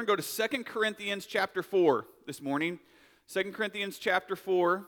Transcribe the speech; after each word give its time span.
going 0.00 0.06
to 0.06 0.12
go 0.12 0.16
to 0.16 0.22
Second 0.22 0.64
Corinthians 0.64 1.26
chapter 1.26 1.62
4 1.62 2.06
this 2.26 2.40
morning. 2.40 2.78
Second 3.26 3.52
Corinthians 3.52 3.98
chapter 3.98 4.34
4. 4.34 4.86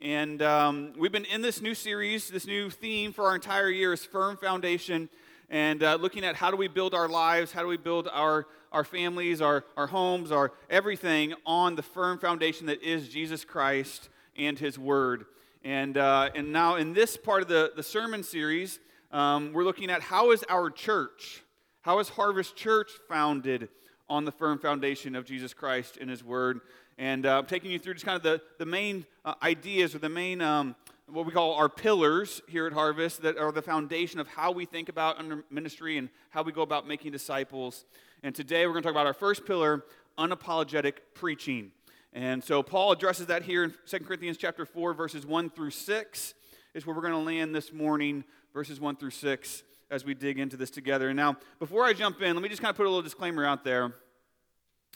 And 0.00 0.42
um, 0.42 0.94
we've 0.98 1.12
been 1.12 1.26
in 1.26 1.42
this 1.42 1.62
new 1.62 1.76
series, 1.76 2.28
this 2.28 2.44
new 2.44 2.68
theme 2.68 3.12
for 3.12 3.26
our 3.26 3.36
entire 3.36 3.70
year 3.70 3.92
is 3.92 4.04
Firm 4.04 4.36
Foundation. 4.36 5.10
And 5.48 5.84
uh, 5.84 5.94
looking 5.94 6.24
at 6.24 6.34
how 6.34 6.50
do 6.50 6.56
we 6.56 6.66
build 6.66 6.92
our 6.92 7.08
lives, 7.08 7.52
how 7.52 7.62
do 7.62 7.68
we 7.68 7.76
build 7.76 8.08
our, 8.12 8.48
our 8.72 8.82
families, 8.82 9.40
our, 9.40 9.64
our 9.76 9.86
homes, 9.86 10.32
our 10.32 10.52
everything 10.68 11.34
on 11.46 11.76
the 11.76 11.82
firm 11.82 12.18
foundation 12.18 12.66
that 12.66 12.82
is 12.82 13.08
Jesus 13.08 13.44
Christ 13.44 14.08
and 14.36 14.58
His 14.58 14.76
Word. 14.76 15.26
And, 15.62 15.96
uh, 15.96 16.30
and 16.34 16.52
now, 16.52 16.74
in 16.74 16.94
this 16.94 17.16
part 17.16 17.42
of 17.42 17.48
the, 17.48 17.74
the 17.76 17.84
sermon 17.84 18.24
series, 18.24 18.80
um, 19.12 19.52
we're 19.52 19.62
looking 19.62 19.88
at 19.88 20.02
how 20.02 20.32
is 20.32 20.44
our 20.48 20.68
church, 20.68 21.44
how 21.82 22.00
is 22.00 22.08
Harvest 22.08 22.56
Church 22.56 22.90
founded 23.08 23.68
on 24.08 24.24
the 24.24 24.32
firm 24.32 24.58
foundation 24.58 25.14
of 25.14 25.24
Jesus 25.24 25.54
Christ 25.54 25.98
and 26.00 26.08
His 26.08 26.24
Word? 26.24 26.60
And 26.98 27.26
uh, 27.26 27.38
I'm 27.38 27.46
taking 27.46 27.70
you 27.70 27.78
through 27.78 27.94
just 27.94 28.06
kind 28.06 28.16
of 28.16 28.22
the, 28.22 28.40
the 28.58 28.66
main 28.66 29.06
uh, 29.24 29.34
ideas 29.42 29.94
or 29.94 29.98
the 29.98 30.08
main, 30.08 30.40
um, 30.40 30.74
what 31.06 31.26
we 31.26 31.32
call 31.32 31.54
our 31.54 31.68
pillars 31.68 32.42
here 32.48 32.66
at 32.66 32.72
Harvest 32.72 33.22
that 33.22 33.38
are 33.38 33.52
the 33.52 33.62
foundation 33.62 34.18
of 34.18 34.26
how 34.28 34.50
we 34.50 34.64
think 34.64 34.88
about 34.88 35.18
under 35.18 35.44
ministry 35.50 35.96
and 35.96 36.08
how 36.30 36.42
we 36.42 36.52
go 36.52 36.62
about 36.62 36.88
making 36.88 37.12
disciples. 37.12 37.84
And 38.22 38.34
today 38.34 38.66
we're 38.66 38.72
going 38.72 38.82
to 38.82 38.88
talk 38.88 38.94
about 38.94 39.06
our 39.06 39.14
first 39.14 39.46
pillar, 39.46 39.84
unapologetic 40.18 40.94
preaching. 41.14 41.70
And 42.12 42.42
so 42.42 42.62
Paul 42.62 42.92
addresses 42.92 43.26
that 43.26 43.42
here 43.42 43.62
in 43.62 43.74
2 43.86 44.00
Corinthians 44.00 44.36
chapter 44.36 44.66
4, 44.66 44.94
verses 44.94 45.24
1 45.24 45.50
through 45.50 45.70
6, 45.70 46.34
is 46.74 46.86
where 46.86 46.96
we're 46.96 47.02
going 47.02 47.12
to 47.12 47.18
land 47.18 47.54
this 47.54 47.72
morning, 47.72 48.24
verses 48.52 48.80
1 48.80 48.96
through 48.96 49.10
6, 49.10 49.62
as 49.90 50.04
we 50.04 50.14
dig 50.14 50.38
into 50.38 50.56
this 50.56 50.70
together. 50.70 51.08
And 51.08 51.16
now, 51.16 51.36
before 51.58 51.84
I 51.84 51.92
jump 51.92 52.20
in, 52.22 52.34
let 52.34 52.42
me 52.42 52.48
just 52.48 52.60
kind 52.60 52.70
of 52.70 52.76
put 52.76 52.86
a 52.86 52.88
little 52.88 53.02
disclaimer 53.02 53.44
out 53.44 53.64
there. 53.64 53.94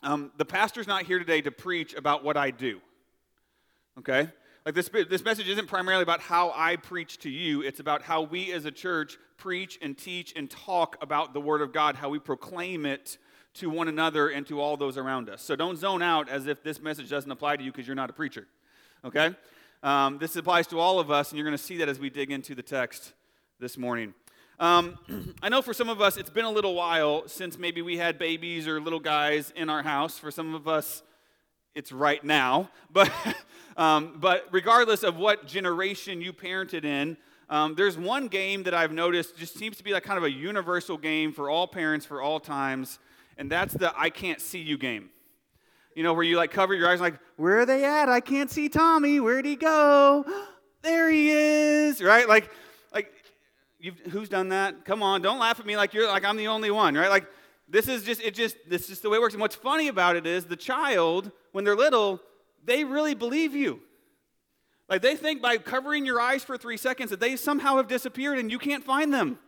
Um, 0.02 0.32
the 0.36 0.44
pastor's 0.44 0.86
not 0.86 1.04
here 1.04 1.18
today 1.18 1.40
to 1.42 1.50
preach 1.50 1.94
about 1.94 2.24
what 2.24 2.36
I 2.36 2.50
do. 2.50 2.80
Okay? 3.98 4.28
Like 4.64 4.74
this, 4.74 4.88
this 4.88 5.24
message 5.24 5.48
isn't 5.48 5.66
primarily 5.66 6.02
about 6.02 6.20
how 6.20 6.52
I 6.54 6.76
preach 6.76 7.18
to 7.20 7.30
you, 7.30 7.62
it's 7.62 7.80
about 7.80 8.02
how 8.02 8.22
we 8.22 8.52
as 8.52 8.64
a 8.64 8.70
church 8.70 9.18
preach 9.36 9.78
and 9.82 9.98
teach 9.98 10.32
and 10.36 10.48
talk 10.48 10.96
about 11.00 11.34
the 11.34 11.40
Word 11.40 11.62
of 11.62 11.72
God, 11.72 11.96
how 11.96 12.08
we 12.08 12.20
proclaim 12.20 12.86
it 12.86 13.18
to 13.54 13.68
one 13.68 13.88
another 13.88 14.28
and 14.28 14.46
to 14.46 14.60
all 14.60 14.76
those 14.76 14.96
around 14.96 15.28
us. 15.28 15.42
So 15.42 15.56
don't 15.56 15.76
zone 15.76 16.00
out 16.00 16.28
as 16.28 16.46
if 16.46 16.62
this 16.62 16.80
message 16.80 17.10
doesn't 17.10 17.30
apply 17.30 17.56
to 17.56 17.64
you 17.64 17.72
because 17.72 17.86
you're 17.86 17.96
not 17.96 18.08
a 18.08 18.12
preacher. 18.12 18.46
Okay? 19.04 19.34
Um, 19.82 20.18
this 20.18 20.36
applies 20.36 20.68
to 20.68 20.78
all 20.78 21.00
of 21.00 21.10
us, 21.10 21.30
and 21.30 21.38
you're 21.38 21.46
going 21.46 21.58
to 21.58 21.62
see 21.62 21.78
that 21.78 21.88
as 21.88 21.98
we 21.98 22.08
dig 22.08 22.30
into 22.30 22.54
the 22.54 22.62
text 22.62 23.12
this 23.58 23.76
morning. 23.76 24.14
Um, 24.62 24.96
I 25.42 25.48
know 25.48 25.60
for 25.60 25.74
some 25.74 25.88
of 25.88 26.00
us, 26.00 26.16
it's 26.16 26.30
been 26.30 26.44
a 26.44 26.50
little 26.50 26.76
while 26.76 27.26
since 27.26 27.58
maybe 27.58 27.82
we 27.82 27.96
had 27.96 28.16
babies 28.16 28.68
or 28.68 28.80
little 28.80 29.00
guys 29.00 29.52
in 29.56 29.68
our 29.68 29.82
house. 29.82 30.20
For 30.20 30.30
some 30.30 30.54
of 30.54 30.68
us, 30.68 31.02
it's 31.74 31.90
right 31.90 32.22
now. 32.22 32.70
But, 32.92 33.10
um, 33.76 34.18
but 34.20 34.46
regardless 34.52 35.02
of 35.02 35.16
what 35.16 35.46
generation 35.46 36.20
you 36.20 36.32
parented 36.32 36.84
in, 36.84 37.16
um, 37.48 37.74
there's 37.74 37.98
one 37.98 38.28
game 38.28 38.62
that 38.64 38.74
I've 38.74 38.92
noticed 38.92 39.36
just 39.36 39.56
seems 39.56 39.78
to 39.78 39.84
be 39.84 39.92
like 39.92 40.04
kind 40.04 40.18
of 40.18 40.24
a 40.24 40.30
universal 40.30 40.96
game 40.96 41.32
for 41.32 41.50
all 41.50 41.66
parents 41.66 42.06
for 42.06 42.20
all 42.20 42.38
times, 42.38 42.98
and 43.38 43.50
that's 43.50 43.72
the 43.74 43.92
I 43.98 44.10
can't 44.10 44.40
see 44.40 44.60
you 44.60 44.76
game. 44.78 45.08
You 45.96 46.02
know, 46.02 46.12
where 46.12 46.22
you 46.22 46.36
like 46.36 46.50
cover 46.50 46.74
your 46.74 46.88
eyes, 46.88 47.00
like, 47.00 47.18
where 47.36 47.60
are 47.60 47.66
they 47.66 47.84
at? 47.84 48.08
I 48.10 48.20
can't 48.20 48.50
see 48.50 48.68
Tommy. 48.68 49.18
Where'd 49.18 49.46
he 49.46 49.56
go? 49.56 50.24
there 50.82 51.10
he 51.10 51.30
is, 51.30 52.02
right? 52.02 52.28
Like, 52.28 52.50
like, 53.82 54.06
who's 54.08 54.28
done 54.28 54.50
that? 54.50 54.84
Come 54.84 55.02
on, 55.02 55.22
don't 55.22 55.38
laugh 55.38 55.58
at 55.60 55.66
me 55.66 55.76
like 55.76 55.94
you're 55.94 56.08
like 56.08 56.24
I'm 56.24 56.36
the 56.36 56.48
only 56.48 56.70
one, 56.70 56.94
right? 56.94 57.10
Like, 57.10 57.26
this 57.68 57.88
is 57.88 58.04
just 58.04 58.20
it. 58.20 58.34
Just 58.34 58.56
this 58.68 58.82
is 58.82 58.88
just 58.88 59.02
the 59.02 59.10
way 59.10 59.16
it 59.16 59.20
works. 59.20 59.34
And 59.34 59.40
what's 59.40 59.56
funny 59.56 59.88
about 59.88 60.16
it 60.16 60.26
is 60.26 60.44
the 60.46 60.56
child, 60.56 61.30
when 61.52 61.64
they're 61.64 61.76
little, 61.76 62.20
they 62.64 62.84
really 62.84 63.14
believe 63.14 63.54
you. 63.54 63.80
Like 64.88 65.00
they 65.00 65.16
think 65.16 65.40
by 65.40 65.56
covering 65.56 66.04
your 66.04 66.20
eyes 66.20 66.44
for 66.44 66.58
three 66.58 66.76
seconds 66.76 67.10
that 67.10 67.20
they 67.20 67.36
somehow 67.36 67.76
have 67.76 67.88
disappeared 67.88 68.38
and 68.38 68.50
you 68.50 68.58
can't 68.58 68.84
find 68.84 69.12
them. 69.12 69.38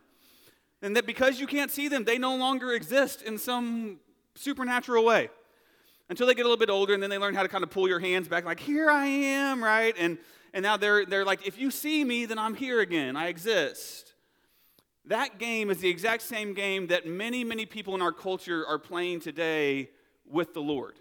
And 0.81 0.95
that 0.95 1.05
because 1.05 1.39
you 1.39 1.47
can't 1.47 1.71
see 1.71 1.87
them, 1.87 2.03
they 2.03 2.17
no 2.17 2.35
longer 2.35 2.73
exist 2.73 3.21
in 3.21 3.37
some 3.37 3.99
supernatural 4.35 5.05
way. 5.05 5.29
Until 6.09 6.27
they 6.27 6.35
get 6.35 6.41
a 6.41 6.49
little 6.49 6.57
bit 6.57 6.69
older 6.69 6.93
and 6.93 7.01
then 7.01 7.09
they 7.09 7.17
learn 7.17 7.33
how 7.33 7.43
to 7.43 7.47
kind 7.47 7.63
of 7.63 7.69
pull 7.69 7.87
your 7.87 7.99
hands 7.99 8.27
back, 8.27 8.45
like, 8.45 8.59
here 8.59 8.89
I 8.89 9.05
am, 9.05 9.63
right? 9.63 9.95
And, 9.97 10.19
and 10.53 10.61
now 10.61 10.77
they're, 10.77 11.05
they're 11.05 11.25
like, 11.25 11.47
if 11.47 11.57
you 11.57 11.71
see 11.71 12.03
me, 12.03 12.25
then 12.25 12.37
I'm 12.37 12.53
here 12.53 12.79
again. 12.79 13.15
I 13.15 13.27
exist. 13.27 14.04
That 15.07 15.37
game 15.37 15.69
is 15.69 15.79
the 15.79 15.89
exact 15.89 16.23
same 16.23 16.53
game 16.53 16.87
that 16.87 17.05
many, 17.05 17.43
many 17.43 17.65
people 17.65 17.93
in 17.95 18.01
our 18.01 18.11
culture 18.11 18.65
are 18.65 18.79
playing 18.79 19.19
today 19.19 19.89
with 20.27 20.53
the 20.53 20.61
Lord. 20.61 20.95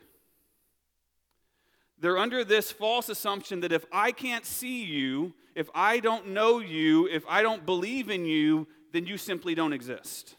They're 1.98 2.18
under 2.18 2.44
this 2.44 2.70
false 2.70 3.08
assumption 3.08 3.60
that 3.60 3.72
if 3.72 3.86
I 3.90 4.12
can't 4.12 4.44
see 4.44 4.84
you, 4.84 5.32
if 5.54 5.70
I 5.74 6.00
don't 6.00 6.28
know 6.28 6.58
you, 6.58 7.08
if 7.08 7.24
I 7.26 7.40
don't 7.40 7.64
believe 7.64 8.10
in 8.10 8.26
you, 8.26 8.66
then 8.92 9.06
you 9.06 9.16
simply 9.16 9.54
don't 9.54 9.72
exist. 9.72 10.34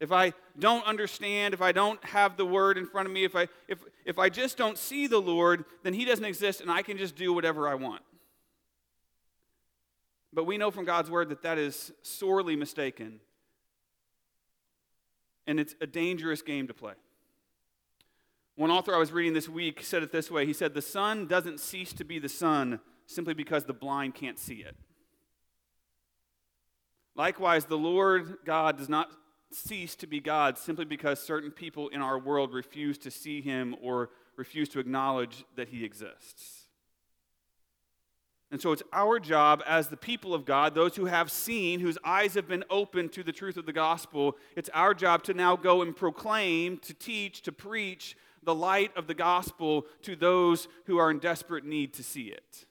If 0.00 0.12
I 0.12 0.34
don't 0.58 0.84
understand, 0.84 1.54
if 1.54 1.62
I 1.62 1.72
don't 1.72 2.02
have 2.04 2.36
the 2.36 2.44
word 2.44 2.76
in 2.76 2.86
front 2.86 3.06
of 3.06 3.14
me, 3.14 3.24
if 3.24 3.36
I, 3.36 3.48
if, 3.68 3.78
if 4.04 4.18
I 4.18 4.28
just 4.28 4.58
don't 4.58 4.76
see 4.76 5.06
the 5.06 5.20
Lord, 5.20 5.64
then 5.82 5.94
He 5.94 6.04
doesn't 6.04 6.24
exist 6.24 6.60
and 6.60 6.70
I 6.70 6.82
can 6.82 6.98
just 6.98 7.16
do 7.16 7.32
whatever 7.32 7.68
I 7.68 7.76
want. 7.76 8.02
But 10.32 10.44
we 10.44 10.56
know 10.56 10.70
from 10.70 10.84
God's 10.84 11.10
word 11.10 11.28
that 11.28 11.42
that 11.42 11.58
is 11.58 11.92
sorely 12.02 12.56
mistaken. 12.56 13.20
And 15.46 15.60
it's 15.60 15.74
a 15.80 15.86
dangerous 15.86 16.40
game 16.40 16.68
to 16.68 16.74
play. 16.74 16.94
One 18.56 18.70
author 18.70 18.94
I 18.94 18.98
was 18.98 19.12
reading 19.12 19.32
this 19.32 19.48
week 19.48 19.82
said 19.82 20.02
it 20.02 20.12
this 20.12 20.30
way 20.30 20.46
He 20.46 20.52
said, 20.52 20.74
The 20.74 20.82
sun 20.82 21.26
doesn't 21.26 21.60
cease 21.60 21.92
to 21.94 22.04
be 22.04 22.18
the 22.18 22.28
sun 22.28 22.80
simply 23.06 23.34
because 23.34 23.64
the 23.64 23.72
blind 23.72 24.14
can't 24.14 24.38
see 24.38 24.56
it. 24.56 24.76
Likewise, 27.14 27.66
the 27.66 27.76
Lord 27.76 28.38
God 28.44 28.78
does 28.78 28.88
not 28.88 29.10
cease 29.50 29.94
to 29.96 30.06
be 30.06 30.20
God 30.20 30.56
simply 30.56 30.84
because 30.84 31.20
certain 31.20 31.50
people 31.50 31.88
in 31.88 32.00
our 32.00 32.18
world 32.18 32.54
refuse 32.54 32.96
to 32.98 33.10
see 33.10 33.42
him 33.42 33.76
or 33.82 34.10
refuse 34.36 34.68
to 34.70 34.80
acknowledge 34.80 35.44
that 35.56 35.68
he 35.68 35.84
exists. 35.84 36.61
And 38.52 38.60
so 38.60 38.70
it's 38.70 38.82
our 38.92 39.18
job 39.18 39.62
as 39.66 39.88
the 39.88 39.96
people 39.96 40.34
of 40.34 40.44
God, 40.44 40.74
those 40.74 40.94
who 40.94 41.06
have 41.06 41.32
seen, 41.32 41.80
whose 41.80 41.96
eyes 42.04 42.34
have 42.34 42.46
been 42.46 42.64
opened 42.68 43.10
to 43.12 43.22
the 43.22 43.32
truth 43.32 43.56
of 43.56 43.64
the 43.64 43.72
gospel, 43.72 44.36
it's 44.54 44.68
our 44.74 44.92
job 44.92 45.22
to 45.24 45.34
now 45.34 45.56
go 45.56 45.80
and 45.80 45.96
proclaim, 45.96 46.76
to 46.80 46.92
teach, 46.92 47.40
to 47.42 47.50
preach 47.50 48.14
the 48.42 48.54
light 48.54 48.94
of 48.94 49.06
the 49.06 49.14
gospel 49.14 49.86
to 50.02 50.14
those 50.14 50.68
who 50.84 50.98
are 50.98 51.10
in 51.10 51.18
desperate 51.18 51.64
need 51.64 51.94
to 51.94 52.02
see 52.02 52.24
it. 52.24 52.66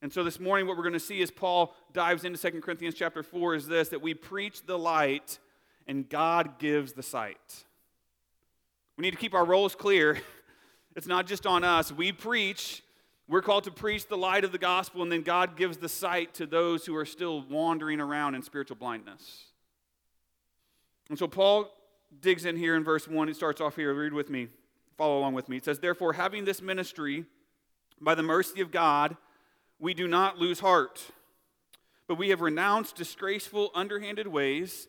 And 0.00 0.12
so 0.12 0.22
this 0.22 0.38
morning, 0.38 0.68
what 0.68 0.76
we're 0.76 0.84
going 0.84 0.92
to 0.92 1.00
see 1.00 1.20
as 1.22 1.32
Paul 1.32 1.74
dives 1.92 2.24
into 2.24 2.38
2 2.38 2.60
Corinthians 2.60 2.94
chapter 2.94 3.24
4 3.24 3.56
is 3.56 3.66
this 3.66 3.88
that 3.88 4.00
we 4.00 4.14
preach 4.14 4.64
the 4.64 4.78
light 4.78 5.40
and 5.88 6.08
God 6.08 6.60
gives 6.60 6.92
the 6.92 7.02
sight. 7.02 7.64
We 8.96 9.02
need 9.02 9.10
to 9.10 9.16
keep 9.16 9.34
our 9.34 9.44
roles 9.44 9.74
clear. 9.74 10.20
It's 10.96 11.06
not 11.06 11.28
just 11.28 11.46
on 11.46 11.62
us. 11.62 11.92
We 11.92 12.10
preach, 12.10 12.82
we're 13.30 13.42
called 13.42 13.62
to 13.64 13.70
preach 13.70 14.08
the 14.08 14.16
light 14.16 14.42
of 14.42 14.50
the 14.50 14.58
gospel, 14.58 15.02
and 15.02 15.12
then 15.12 15.22
God 15.22 15.56
gives 15.56 15.76
the 15.76 15.88
sight 15.88 16.34
to 16.34 16.46
those 16.46 16.84
who 16.84 16.96
are 16.96 17.04
still 17.04 17.42
wandering 17.48 18.00
around 18.00 18.34
in 18.34 18.42
spiritual 18.42 18.76
blindness. 18.76 19.44
And 21.08 21.16
so 21.16 21.28
Paul 21.28 21.72
digs 22.20 22.44
in 22.44 22.56
here 22.56 22.74
in 22.74 22.82
verse 22.82 23.06
1. 23.06 23.28
It 23.28 23.36
starts 23.36 23.60
off 23.60 23.76
here. 23.76 23.94
Read 23.94 24.12
with 24.12 24.30
me. 24.30 24.48
Follow 24.98 25.16
along 25.18 25.34
with 25.34 25.48
me. 25.48 25.56
It 25.58 25.64
says, 25.64 25.78
Therefore, 25.78 26.14
having 26.14 26.44
this 26.44 26.60
ministry 26.60 27.24
by 28.00 28.16
the 28.16 28.22
mercy 28.24 28.60
of 28.60 28.72
God, 28.72 29.16
we 29.78 29.94
do 29.94 30.08
not 30.08 30.38
lose 30.38 30.58
heart, 30.58 31.00
but 32.08 32.16
we 32.16 32.30
have 32.30 32.40
renounced 32.40 32.96
disgraceful, 32.96 33.70
underhanded 33.76 34.26
ways. 34.26 34.88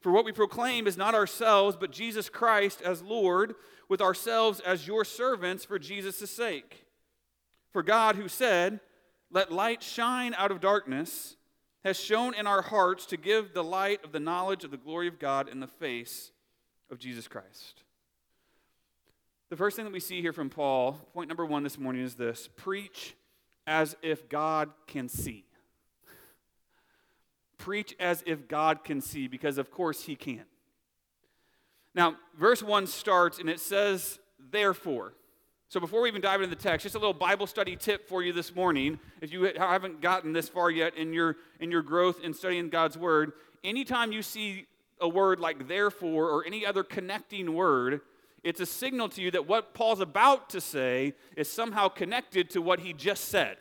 For 0.00 0.12
what 0.12 0.24
we 0.24 0.32
proclaim 0.32 0.86
is 0.86 0.96
not 0.96 1.14
ourselves, 1.14 1.76
but 1.78 1.90
Jesus 1.90 2.28
Christ 2.28 2.82
as 2.82 3.02
Lord, 3.02 3.54
with 3.88 4.00
ourselves 4.00 4.60
as 4.60 4.86
your 4.86 5.04
servants 5.04 5.64
for 5.64 5.78
Jesus' 5.78 6.30
sake. 6.30 6.86
For 7.72 7.82
God, 7.82 8.16
who 8.16 8.28
said, 8.28 8.80
Let 9.30 9.52
light 9.52 9.82
shine 9.82 10.34
out 10.34 10.50
of 10.50 10.60
darkness, 10.60 11.36
has 11.84 11.98
shown 11.98 12.34
in 12.34 12.46
our 12.46 12.62
hearts 12.62 13.06
to 13.06 13.16
give 13.16 13.54
the 13.54 13.64
light 13.64 14.04
of 14.04 14.12
the 14.12 14.20
knowledge 14.20 14.64
of 14.64 14.70
the 14.70 14.76
glory 14.76 15.08
of 15.08 15.18
God 15.18 15.48
in 15.48 15.60
the 15.60 15.66
face 15.66 16.32
of 16.90 16.98
Jesus 16.98 17.28
Christ. 17.28 17.82
The 19.48 19.56
first 19.56 19.76
thing 19.76 19.84
that 19.84 19.94
we 19.94 20.00
see 20.00 20.20
here 20.20 20.32
from 20.32 20.50
Paul, 20.50 20.92
point 21.14 21.28
number 21.28 21.46
one 21.46 21.62
this 21.62 21.78
morning, 21.78 22.02
is 22.02 22.16
this 22.16 22.48
preach 22.56 23.14
as 23.66 23.96
if 24.02 24.28
God 24.28 24.70
can 24.86 25.08
see. 25.08 25.45
Preach 27.58 27.94
as 27.98 28.22
if 28.26 28.48
God 28.48 28.84
can 28.84 29.00
see, 29.00 29.28
because 29.28 29.58
of 29.58 29.70
course 29.70 30.02
he 30.02 30.16
can. 30.16 30.44
Now, 31.94 32.16
verse 32.38 32.62
1 32.62 32.86
starts 32.86 33.38
and 33.38 33.48
it 33.48 33.60
says, 33.60 34.18
therefore. 34.50 35.14
So 35.68 35.80
before 35.80 36.02
we 36.02 36.08
even 36.08 36.20
dive 36.20 36.42
into 36.42 36.54
the 36.54 36.62
text, 36.62 36.84
just 36.84 36.94
a 36.94 36.98
little 36.98 37.12
Bible 37.12 37.46
study 37.46 37.74
tip 37.74 38.08
for 38.08 38.22
you 38.22 38.32
this 38.32 38.54
morning. 38.54 39.00
If 39.20 39.32
you 39.32 39.50
haven't 39.56 40.00
gotten 40.00 40.32
this 40.32 40.48
far 40.48 40.70
yet 40.70 40.96
in 40.96 41.12
your, 41.12 41.36
in 41.58 41.70
your 41.70 41.82
growth 41.82 42.20
in 42.22 42.34
studying 42.34 42.68
God's 42.68 42.96
word, 42.96 43.32
anytime 43.64 44.12
you 44.12 44.22
see 44.22 44.66
a 45.00 45.08
word 45.08 45.40
like 45.40 45.66
therefore 45.66 46.30
or 46.30 46.46
any 46.46 46.64
other 46.64 46.84
connecting 46.84 47.54
word, 47.54 48.00
it's 48.44 48.60
a 48.60 48.66
signal 48.66 49.08
to 49.10 49.20
you 49.20 49.30
that 49.32 49.48
what 49.48 49.74
Paul's 49.74 50.00
about 50.00 50.50
to 50.50 50.60
say 50.60 51.14
is 51.36 51.50
somehow 51.50 51.88
connected 51.88 52.48
to 52.50 52.62
what 52.62 52.80
he 52.80 52.92
just 52.92 53.24
said. 53.24 53.56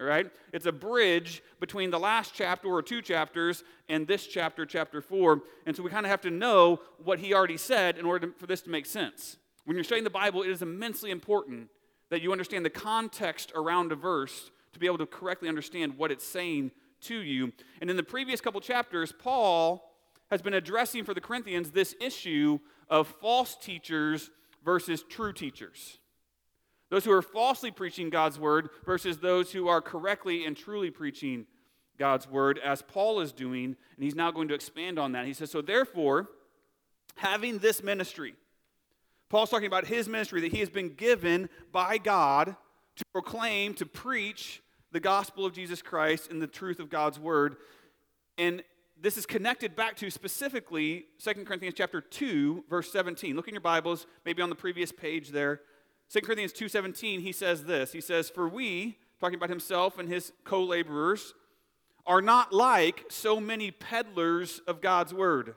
All 0.00 0.06
right? 0.06 0.30
It's 0.52 0.66
a 0.66 0.72
bridge 0.72 1.42
between 1.60 1.90
the 1.90 1.98
last 1.98 2.32
chapter 2.34 2.68
or 2.68 2.82
two 2.82 3.02
chapters 3.02 3.62
and 3.88 4.06
this 4.06 4.26
chapter, 4.26 4.64
chapter 4.64 5.02
four. 5.02 5.42
And 5.66 5.76
so 5.76 5.82
we 5.82 5.90
kind 5.90 6.06
of 6.06 6.10
have 6.10 6.22
to 6.22 6.30
know 6.30 6.80
what 7.04 7.18
he 7.18 7.34
already 7.34 7.58
said 7.58 7.98
in 7.98 8.06
order 8.06 8.28
to, 8.28 8.32
for 8.38 8.46
this 8.46 8.62
to 8.62 8.70
make 8.70 8.86
sense. 8.86 9.36
When 9.66 9.76
you're 9.76 9.84
studying 9.84 10.04
the 10.04 10.10
Bible, 10.10 10.42
it 10.42 10.48
is 10.48 10.62
immensely 10.62 11.10
important 11.10 11.68
that 12.08 12.22
you 12.22 12.32
understand 12.32 12.64
the 12.64 12.70
context 12.70 13.52
around 13.54 13.92
a 13.92 13.94
verse 13.94 14.50
to 14.72 14.78
be 14.78 14.86
able 14.86 14.98
to 14.98 15.06
correctly 15.06 15.48
understand 15.48 15.96
what 15.96 16.10
it's 16.10 16.26
saying 16.26 16.70
to 17.02 17.16
you. 17.16 17.52
And 17.80 17.90
in 17.90 17.96
the 17.96 18.02
previous 18.02 18.40
couple 18.40 18.60
chapters, 18.60 19.12
Paul 19.12 19.92
has 20.30 20.42
been 20.42 20.54
addressing 20.54 21.04
for 21.04 21.14
the 21.14 21.20
Corinthians 21.20 21.70
this 21.70 21.94
issue 22.00 22.58
of 22.88 23.06
false 23.20 23.56
teachers 23.56 24.30
versus 24.64 25.04
true 25.08 25.32
teachers. 25.32 25.99
Those 26.90 27.04
who 27.04 27.12
are 27.12 27.22
falsely 27.22 27.70
preaching 27.70 28.10
God's 28.10 28.38
word 28.38 28.68
versus 28.84 29.18
those 29.18 29.52
who 29.52 29.68
are 29.68 29.80
correctly 29.80 30.44
and 30.44 30.56
truly 30.56 30.90
preaching 30.90 31.46
God's 31.98 32.28
word, 32.28 32.58
as 32.58 32.82
Paul 32.82 33.20
is 33.20 33.32
doing, 33.32 33.64
and 33.96 34.04
he's 34.04 34.14
now 34.14 34.30
going 34.30 34.48
to 34.48 34.54
expand 34.54 34.98
on 34.98 35.12
that. 35.12 35.26
He 35.26 35.34
says, 35.34 35.50
So 35.50 35.62
therefore, 35.62 36.30
having 37.16 37.58
this 37.58 37.82
ministry, 37.82 38.34
Paul's 39.28 39.50
talking 39.50 39.66
about 39.66 39.86
his 39.86 40.08
ministry 40.08 40.40
that 40.40 40.50
he 40.50 40.58
has 40.58 40.70
been 40.70 40.94
given 40.94 41.48
by 41.70 41.98
God 41.98 42.56
to 42.96 43.04
proclaim, 43.12 43.74
to 43.74 43.86
preach 43.86 44.62
the 44.92 44.98
gospel 44.98 45.46
of 45.46 45.52
Jesus 45.52 45.82
Christ 45.82 46.30
and 46.30 46.42
the 46.42 46.46
truth 46.46 46.80
of 46.80 46.90
God's 46.90 47.18
word. 47.18 47.56
And 48.38 48.62
this 49.00 49.16
is 49.16 49.26
connected 49.26 49.76
back 49.76 49.96
to 49.96 50.10
specifically 50.10 51.06
2 51.22 51.44
Corinthians 51.44 51.74
chapter 51.76 52.00
2, 52.00 52.64
verse 52.68 52.90
17. 52.90 53.36
Look 53.36 53.46
in 53.46 53.54
your 53.54 53.60
Bibles, 53.60 54.06
maybe 54.24 54.42
on 54.42 54.48
the 54.50 54.56
previous 54.56 54.90
page 54.90 55.28
there. 55.30 55.60
2 56.10 56.22
Corinthians 56.22 56.52
2:17, 56.52 57.20
he 57.20 57.30
says 57.30 57.64
this. 57.64 57.92
He 57.92 58.00
says, 58.00 58.28
"For 58.28 58.48
we, 58.48 58.98
talking 59.20 59.36
about 59.36 59.48
himself 59.48 59.96
and 59.96 60.08
his 60.08 60.32
co-laborers, 60.42 61.34
are 62.04 62.20
not 62.20 62.52
like 62.52 63.04
so 63.08 63.38
many 63.38 63.70
peddlers 63.70 64.58
of 64.60 64.80
God's 64.80 65.14
word, 65.14 65.54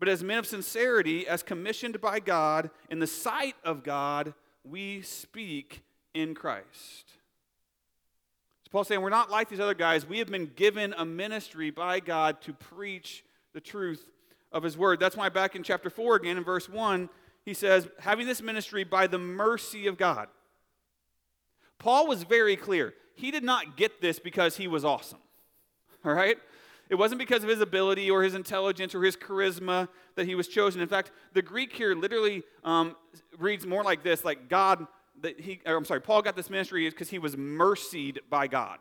but 0.00 0.08
as 0.08 0.24
men 0.24 0.38
of 0.38 0.46
sincerity, 0.46 1.28
as 1.28 1.44
commissioned 1.44 2.00
by 2.00 2.18
God 2.18 2.70
in 2.90 2.98
the 2.98 3.06
sight 3.06 3.54
of 3.62 3.84
God, 3.84 4.34
we 4.64 5.02
speak 5.02 5.84
in 6.12 6.34
Christ." 6.34 7.12
So 8.64 8.70
Paul's 8.72 8.88
saying 8.88 9.02
we're 9.02 9.10
not 9.10 9.30
like 9.30 9.48
these 9.48 9.60
other 9.60 9.74
guys. 9.74 10.04
We 10.04 10.18
have 10.18 10.30
been 10.30 10.46
given 10.46 10.94
a 10.96 11.04
ministry 11.04 11.70
by 11.70 12.00
God 12.00 12.42
to 12.42 12.52
preach 12.52 13.24
the 13.52 13.60
truth 13.60 14.10
of 14.50 14.64
his 14.64 14.76
word. 14.76 14.98
That's 14.98 15.16
why 15.16 15.28
back 15.28 15.54
in 15.54 15.62
chapter 15.62 15.90
4 15.90 16.16
again 16.16 16.36
in 16.36 16.42
verse 16.42 16.68
1, 16.68 17.08
he 17.44 17.54
says, 17.54 17.88
having 18.00 18.26
this 18.26 18.42
ministry 18.42 18.84
by 18.84 19.06
the 19.06 19.18
mercy 19.18 19.86
of 19.86 19.96
God. 19.96 20.28
Paul 21.78 22.06
was 22.06 22.22
very 22.22 22.56
clear. 22.56 22.94
He 23.14 23.30
did 23.30 23.42
not 23.42 23.76
get 23.76 24.00
this 24.00 24.18
because 24.18 24.56
he 24.56 24.68
was 24.68 24.84
awesome. 24.84 25.18
All 26.04 26.14
right? 26.14 26.38
It 26.88 26.96
wasn't 26.96 27.18
because 27.18 27.42
of 27.42 27.48
his 27.48 27.60
ability 27.60 28.10
or 28.10 28.22
his 28.22 28.34
intelligence 28.34 28.94
or 28.94 29.02
his 29.02 29.16
charisma 29.16 29.88
that 30.14 30.26
he 30.26 30.34
was 30.34 30.46
chosen. 30.46 30.80
In 30.80 30.88
fact, 30.88 31.10
the 31.32 31.42
Greek 31.42 31.72
here 31.72 31.94
literally 31.94 32.42
um, 32.64 32.96
reads 33.38 33.66
more 33.66 33.82
like 33.82 34.02
this 34.02 34.24
like 34.24 34.48
God 34.48 34.86
that 35.22 35.40
he, 35.40 35.60
I'm 35.64 35.84
sorry, 35.84 36.00
Paul 36.00 36.22
got 36.22 36.36
this 36.36 36.50
ministry 36.50 36.86
is 36.86 36.92
because 36.92 37.08
he 37.08 37.18
was 37.18 37.36
mercied 37.36 38.20
by 38.28 38.46
God. 38.46 38.78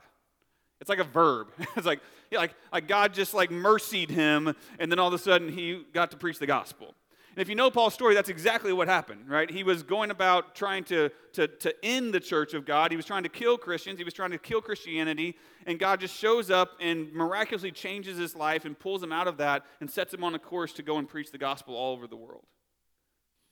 It's 0.80 0.90
like 0.90 1.00
a 1.00 1.06
verb. 1.06 1.48
it's 1.78 1.86
like, 1.86 2.02
yeah, 2.32 2.40
like, 2.40 2.56
like 2.74 2.88
God 2.88 3.14
just 3.14 3.34
like 3.34 3.52
mercied 3.52 4.10
him, 4.10 4.56
and 4.80 4.92
then 4.92 5.00
all 5.00 5.08
of 5.08 5.14
a 5.14 5.20
sudden 5.20 5.50
he 5.50 5.84
got 5.94 6.12
to 6.12 6.18
preach 6.18 6.40
the 6.40 6.48
gospel. 6.48 6.96
And 7.34 7.42
if 7.42 7.48
you 7.48 7.56
know 7.56 7.72
Paul's 7.72 7.94
story, 7.94 8.14
that's 8.14 8.28
exactly 8.28 8.74
what 8.74 8.90
happened, 8.90 9.30
right? 9.30 9.50
He 9.50 9.64
was 9.64 9.84
going 9.84 10.12
about 10.12 10.54
trying 10.54 10.84
to, 10.86 11.10
to, 11.34 11.48
to 11.48 11.74
end 11.86 12.14
the 12.14 12.20
church 12.20 12.54
of 12.54 12.66
God. 12.66 12.92
He 12.92 12.98
was 12.98 13.06
trying 13.06 13.24
to 13.24 13.30
kill 13.30 13.58
Christians. 13.58 14.00
He 14.00 14.04
was 14.04 14.14
trying 14.14 14.32
to 14.32 14.38
kill 14.38 14.60
Christianity. 14.60 15.38
And 15.66 15.80
God 15.80 16.02
just 16.02 16.14
shows 16.14 16.52
up 16.52 16.72
and 16.82 17.12
miraculously 17.14 17.72
changes 17.72 18.18
his 18.18 18.36
life 18.36 18.66
and 18.66 18.78
pulls 18.78 19.02
him 19.02 19.14
out 19.14 19.30
of 19.30 19.38
that 19.38 19.64
and 19.80 19.90
sets 19.90 20.14
him 20.14 20.26
on 20.26 20.36
a 20.36 20.40
course 20.40 20.74
to 20.74 20.84
go 20.84 20.98
and 20.98 21.08
preach 21.08 21.32
the 21.32 21.38
gospel 21.38 21.74
all 21.74 21.94
over 21.94 22.06
the 22.06 22.18
world. 22.18 22.44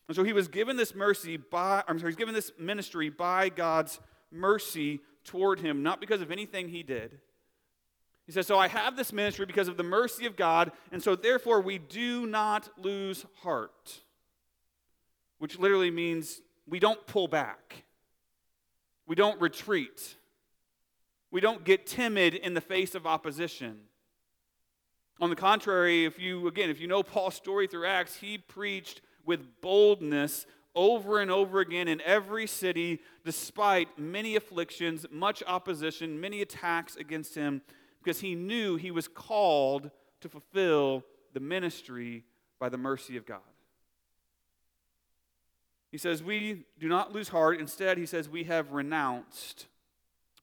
And 0.08 0.16
so 0.16 0.24
he 0.24 0.34
was 0.34 0.48
given 0.48 0.76
this 0.76 0.94
mercy 0.94 1.38
by, 1.38 1.82
I'm 1.88 1.98
sorry, 1.98 2.12
he's 2.12 2.18
given 2.18 2.34
this 2.34 2.52
ministry 2.58 3.08
by 3.08 3.48
God's 3.48 3.98
mercy 4.30 5.00
toward 5.24 5.60
him, 5.60 5.82
not 5.82 6.00
because 6.00 6.20
of 6.20 6.30
anything 6.30 6.68
he 6.68 6.82
did. 6.82 7.18
He 8.30 8.34
says, 8.34 8.46
So 8.46 8.60
I 8.60 8.68
have 8.68 8.96
this 8.96 9.12
ministry 9.12 9.44
because 9.44 9.66
of 9.66 9.76
the 9.76 9.82
mercy 9.82 10.24
of 10.24 10.36
God, 10.36 10.70
and 10.92 11.02
so 11.02 11.16
therefore 11.16 11.60
we 11.60 11.78
do 11.78 12.28
not 12.28 12.68
lose 12.78 13.26
heart, 13.42 14.02
which 15.38 15.58
literally 15.58 15.90
means 15.90 16.40
we 16.64 16.78
don't 16.78 17.04
pull 17.08 17.26
back, 17.26 17.82
we 19.04 19.16
don't 19.16 19.40
retreat, 19.40 20.14
we 21.32 21.40
don't 21.40 21.64
get 21.64 21.88
timid 21.88 22.36
in 22.36 22.54
the 22.54 22.60
face 22.60 22.94
of 22.94 23.04
opposition. 23.04 23.80
On 25.20 25.28
the 25.28 25.34
contrary, 25.34 26.04
if 26.04 26.20
you, 26.20 26.46
again, 26.46 26.70
if 26.70 26.80
you 26.80 26.86
know 26.86 27.02
Paul's 27.02 27.34
story 27.34 27.66
through 27.66 27.86
Acts, 27.86 28.14
he 28.14 28.38
preached 28.38 29.00
with 29.26 29.60
boldness 29.60 30.46
over 30.76 31.18
and 31.18 31.32
over 31.32 31.58
again 31.58 31.88
in 31.88 32.00
every 32.02 32.46
city, 32.46 33.00
despite 33.24 33.98
many 33.98 34.36
afflictions, 34.36 35.04
much 35.10 35.42
opposition, 35.48 36.20
many 36.20 36.42
attacks 36.42 36.94
against 36.94 37.34
him, 37.34 37.62
because 38.02 38.20
he 38.20 38.34
knew 38.34 38.76
he 38.76 38.90
was 38.90 39.08
called 39.08 39.90
to 40.20 40.28
fulfill 40.28 41.04
the 41.32 41.40
ministry 41.40 42.24
by 42.58 42.68
the 42.68 42.78
mercy 42.78 43.16
of 43.16 43.26
God. 43.26 43.40
He 45.90 45.98
says, 45.98 46.22
We 46.22 46.64
do 46.78 46.88
not 46.88 47.12
lose 47.12 47.28
heart. 47.28 47.58
Instead, 47.58 47.98
he 47.98 48.06
says, 48.06 48.28
We 48.28 48.44
have 48.44 48.72
renounced, 48.72 49.66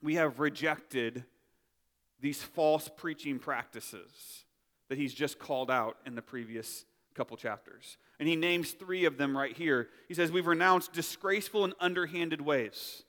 we 0.01 0.15
have 0.15 0.39
rejected 0.39 1.23
these 2.19 2.41
false 2.41 2.89
preaching 2.95 3.39
practices 3.39 4.45
that 4.89 4.97
he's 4.97 5.13
just 5.13 5.37
called 5.39 5.69
out 5.69 5.97
in 6.05 6.15
the 6.15 6.21
previous 6.21 6.85
couple 7.13 7.37
chapters. 7.37 7.97
And 8.19 8.27
he 8.27 8.35
names 8.35 8.71
three 8.71 9.05
of 9.05 9.17
them 9.17 9.37
right 9.37 9.55
here. 9.55 9.89
He 10.07 10.13
says, 10.13 10.31
We've 10.31 10.47
renounced 10.47 10.93
disgraceful 10.93 11.63
and 11.63 11.73
underhanded 11.79 12.41
ways. 12.41 13.03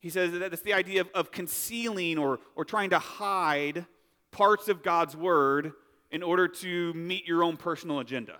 He 0.00 0.10
says 0.10 0.32
that 0.32 0.52
it's 0.52 0.62
the 0.62 0.72
idea 0.72 1.02
of, 1.02 1.10
of 1.14 1.30
concealing 1.30 2.18
or, 2.18 2.40
or 2.56 2.64
trying 2.64 2.90
to 2.90 2.98
hide 2.98 3.86
parts 4.30 4.68
of 4.68 4.82
God's 4.82 5.16
word 5.16 5.72
in 6.10 6.22
order 6.22 6.48
to 6.48 6.92
meet 6.94 7.26
your 7.26 7.44
own 7.44 7.56
personal 7.56 8.00
agenda. 8.00 8.36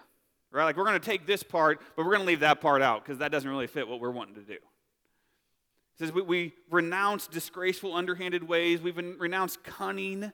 Right? 0.51 0.65
Like, 0.65 0.77
we're 0.77 0.85
going 0.85 0.99
to 0.99 1.07
take 1.07 1.27
this 1.27 1.43
part, 1.43 1.81
but 1.95 2.05
we're 2.05 2.13
going 2.13 2.23
to 2.23 2.27
leave 2.27 2.41
that 2.41 2.61
part 2.61 2.83
out 2.83 3.05
because 3.05 3.19
that 3.19 3.31
doesn't 3.31 3.49
really 3.49 3.69
fit 3.69 3.87
what 3.87 4.01
we're 4.01 4.11
wanting 4.11 4.35
to 4.35 4.41
do. 4.41 4.55
He 4.55 6.05
says 6.05 6.13
we, 6.13 6.23
we 6.23 6.53
renounce 6.71 7.29
disgraceful, 7.29 7.95
underhanded 7.95 8.49
ways. 8.49 8.81
We've 8.81 8.97
renounced 8.97 9.63
cunning 9.63 10.33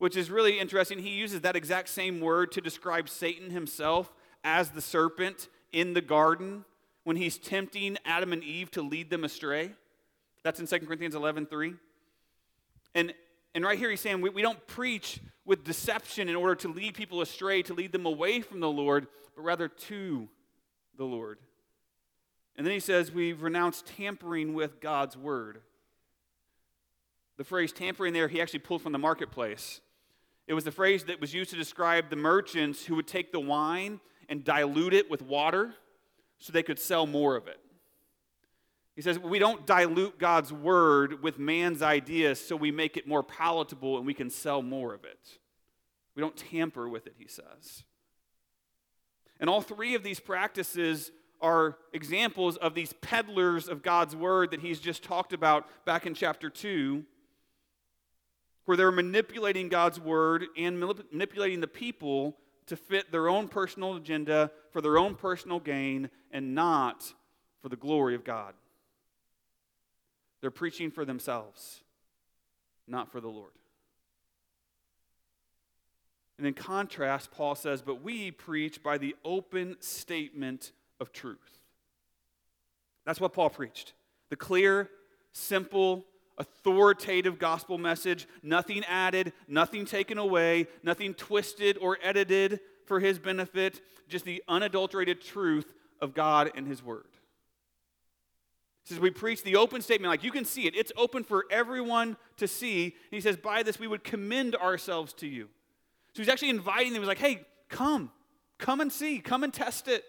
which 0.00 0.16
is 0.16 0.30
really 0.30 0.58
interesting. 0.58 0.98
He 0.98 1.10
uses 1.10 1.42
that 1.42 1.56
exact 1.56 1.90
same 1.90 2.20
word 2.20 2.52
to 2.52 2.62
describe 2.62 3.08
Satan 3.10 3.50
himself 3.50 4.10
as 4.42 4.70
the 4.70 4.80
serpent 4.80 5.48
in 5.72 5.92
the 5.92 6.00
garden 6.00 6.64
when 7.04 7.16
he's 7.16 7.36
tempting 7.36 7.98
Adam 8.06 8.32
and 8.32 8.42
Eve 8.42 8.70
to 8.70 8.82
lead 8.82 9.10
them 9.10 9.24
astray. 9.24 9.72
That's 10.42 10.60
in 10.60 10.66
2 10.66 10.86
Corinthians 10.86 11.14
11 11.14 11.46
3. 11.46 11.74
And, 12.94 13.14
and 13.54 13.64
right 13.64 13.78
here 13.78 13.90
he's 13.90 14.00
saying 14.00 14.20
we, 14.20 14.30
we 14.30 14.42
don't 14.42 14.64
preach 14.66 15.20
with 15.44 15.64
deception 15.64 16.28
in 16.28 16.36
order 16.36 16.54
to 16.56 16.68
lead 16.68 16.94
people 16.94 17.20
astray, 17.20 17.62
to 17.62 17.74
lead 17.74 17.92
them 17.92 18.06
away 18.06 18.40
from 18.40 18.60
the 18.60 18.70
Lord, 18.70 19.06
but 19.36 19.42
rather 19.42 19.68
to 19.68 20.28
the 20.96 21.04
Lord. 21.04 21.38
And 22.56 22.66
then 22.66 22.74
he 22.74 22.80
says 22.80 23.12
we've 23.12 23.42
renounced 23.42 23.86
tampering 23.96 24.54
with 24.54 24.80
God's 24.80 25.16
word. 25.16 25.62
The 27.36 27.44
phrase 27.44 27.72
tampering 27.72 28.12
there, 28.12 28.28
he 28.28 28.40
actually 28.40 28.58
pulled 28.58 28.82
from 28.82 28.92
the 28.92 28.98
marketplace. 28.98 29.80
It 30.46 30.54
was 30.54 30.64
the 30.64 30.72
phrase 30.72 31.04
that 31.04 31.20
was 31.20 31.32
used 31.32 31.50
to 31.50 31.56
describe 31.56 32.10
the 32.10 32.16
merchants 32.16 32.84
who 32.84 32.96
would 32.96 33.06
take 33.06 33.32
the 33.32 33.40
wine 33.40 34.00
and 34.28 34.44
dilute 34.44 34.92
it 34.92 35.10
with 35.10 35.22
water 35.22 35.74
so 36.38 36.52
they 36.52 36.62
could 36.62 36.78
sell 36.78 37.06
more 37.06 37.36
of 37.36 37.46
it. 37.46 37.60
He 39.00 39.02
says, 39.02 39.18
We 39.18 39.38
don't 39.38 39.66
dilute 39.66 40.18
God's 40.18 40.52
word 40.52 41.22
with 41.22 41.38
man's 41.38 41.80
ideas 41.80 42.38
so 42.38 42.54
we 42.54 42.70
make 42.70 42.98
it 42.98 43.08
more 43.08 43.22
palatable 43.22 43.96
and 43.96 44.04
we 44.04 44.12
can 44.12 44.28
sell 44.28 44.60
more 44.60 44.92
of 44.92 45.04
it. 45.04 45.38
We 46.14 46.20
don't 46.20 46.36
tamper 46.36 46.86
with 46.86 47.06
it, 47.06 47.14
he 47.16 47.26
says. 47.26 47.84
And 49.40 49.48
all 49.48 49.62
three 49.62 49.94
of 49.94 50.02
these 50.02 50.20
practices 50.20 51.12
are 51.40 51.78
examples 51.94 52.58
of 52.58 52.74
these 52.74 52.92
peddlers 52.92 53.68
of 53.68 53.82
God's 53.82 54.14
word 54.14 54.50
that 54.50 54.60
he's 54.60 54.80
just 54.80 55.02
talked 55.02 55.32
about 55.32 55.66
back 55.86 56.04
in 56.04 56.12
chapter 56.12 56.50
2, 56.50 57.02
where 58.66 58.76
they're 58.76 58.92
manipulating 58.92 59.70
God's 59.70 59.98
word 59.98 60.44
and 60.58 60.78
manipulating 60.78 61.62
the 61.62 61.66
people 61.66 62.36
to 62.66 62.76
fit 62.76 63.10
their 63.10 63.30
own 63.30 63.48
personal 63.48 63.96
agenda 63.96 64.50
for 64.72 64.82
their 64.82 64.98
own 64.98 65.14
personal 65.14 65.58
gain 65.58 66.10
and 66.30 66.54
not 66.54 67.14
for 67.62 67.70
the 67.70 67.76
glory 67.76 68.14
of 68.14 68.24
God. 68.24 68.52
They're 70.40 70.50
preaching 70.50 70.90
for 70.90 71.04
themselves, 71.04 71.80
not 72.86 73.10
for 73.12 73.20
the 73.20 73.28
Lord. 73.28 73.52
And 76.38 76.46
in 76.46 76.54
contrast, 76.54 77.30
Paul 77.30 77.54
says, 77.54 77.82
But 77.82 78.02
we 78.02 78.30
preach 78.30 78.82
by 78.82 78.96
the 78.96 79.14
open 79.24 79.76
statement 79.80 80.72
of 80.98 81.12
truth. 81.12 81.60
That's 83.04 83.20
what 83.20 83.34
Paul 83.34 83.50
preached. 83.50 83.92
The 84.30 84.36
clear, 84.36 84.88
simple, 85.32 86.06
authoritative 86.38 87.38
gospel 87.38 87.76
message, 87.76 88.26
nothing 88.42 88.84
added, 88.84 89.34
nothing 89.46 89.84
taken 89.84 90.16
away, 90.16 90.66
nothing 90.82 91.12
twisted 91.12 91.76
or 91.78 91.98
edited 92.02 92.60
for 92.86 93.00
his 93.00 93.18
benefit, 93.18 93.82
just 94.08 94.24
the 94.24 94.42
unadulterated 94.48 95.20
truth 95.20 95.74
of 96.00 96.14
God 96.14 96.50
and 96.54 96.66
his 96.66 96.82
word. 96.82 97.04
Says, 98.90 98.98
We 98.98 99.10
preach 99.10 99.44
the 99.44 99.54
open 99.54 99.82
statement, 99.82 100.10
like 100.10 100.24
you 100.24 100.32
can 100.32 100.44
see 100.44 100.66
it, 100.66 100.74
it's 100.74 100.90
open 100.96 101.22
for 101.22 101.44
everyone 101.48 102.16
to 102.38 102.48
see. 102.48 102.84
And 102.84 102.92
he 103.12 103.20
says, 103.20 103.36
By 103.36 103.62
this 103.62 103.78
we 103.78 103.86
would 103.86 104.02
commend 104.02 104.56
ourselves 104.56 105.12
to 105.14 105.28
you. 105.28 105.48
So 106.12 106.22
he's 106.22 106.28
actually 106.28 106.50
inviting 106.50 106.92
them. 106.92 107.00
He's 107.00 107.08
like, 107.08 107.18
Hey, 107.18 107.46
come, 107.68 108.10
come 108.58 108.80
and 108.80 108.92
see, 108.92 109.20
come 109.20 109.44
and 109.44 109.54
test 109.54 109.86
it. 109.86 110.02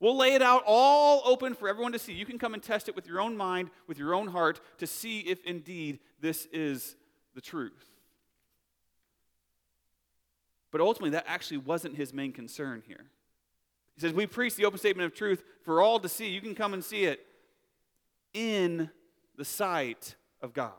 We'll 0.00 0.16
lay 0.16 0.34
it 0.34 0.42
out 0.42 0.64
all 0.66 1.22
open 1.24 1.54
for 1.54 1.68
everyone 1.68 1.92
to 1.92 1.98
see. 1.98 2.12
You 2.12 2.26
can 2.26 2.40
come 2.40 2.54
and 2.54 2.62
test 2.62 2.88
it 2.88 2.96
with 2.96 3.06
your 3.06 3.20
own 3.20 3.36
mind, 3.36 3.70
with 3.86 3.98
your 3.98 4.16
own 4.16 4.26
heart, 4.26 4.60
to 4.78 4.86
see 4.88 5.20
if 5.20 5.38
indeed 5.44 6.00
this 6.20 6.48
is 6.52 6.96
the 7.36 7.40
truth. 7.40 7.86
But 10.72 10.80
ultimately, 10.80 11.10
that 11.10 11.26
actually 11.28 11.58
wasn't 11.58 11.94
his 11.94 12.12
main 12.12 12.32
concern 12.32 12.82
here. 12.84 13.04
He 13.94 14.00
says, 14.00 14.12
We 14.12 14.26
preach 14.26 14.56
the 14.56 14.64
open 14.64 14.80
statement 14.80 15.06
of 15.06 15.16
truth 15.16 15.44
for 15.62 15.80
all 15.80 16.00
to 16.00 16.08
see. 16.08 16.30
You 16.30 16.40
can 16.40 16.56
come 16.56 16.74
and 16.74 16.82
see 16.82 17.04
it 17.04 17.24
in 18.34 18.90
the 19.36 19.44
sight 19.44 20.14
of 20.40 20.52
God. 20.52 20.72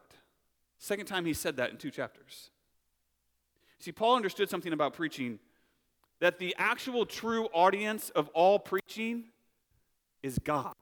Second 0.77 1.05
time 1.05 1.25
he 1.25 1.33
said 1.33 1.57
that 1.57 1.71
in 1.71 1.77
two 1.77 1.91
chapters. 1.91 2.49
See, 3.79 3.91
Paul 3.91 4.15
understood 4.15 4.49
something 4.49 4.73
about 4.73 4.93
preaching 4.93 5.39
that 6.19 6.39
the 6.39 6.55
actual 6.57 7.05
true 7.05 7.45
audience 7.53 8.09
of 8.11 8.29
all 8.29 8.57
preaching 8.59 9.25
is 10.21 10.39
God. 10.39 10.73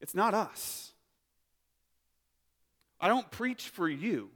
It's 0.00 0.14
not 0.14 0.34
us. 0.34 0.92
I 3.00 3.08
don't 3.08 3.30
preach 3.30 3.68
for 3.68 3.88
you. 3.88 4.30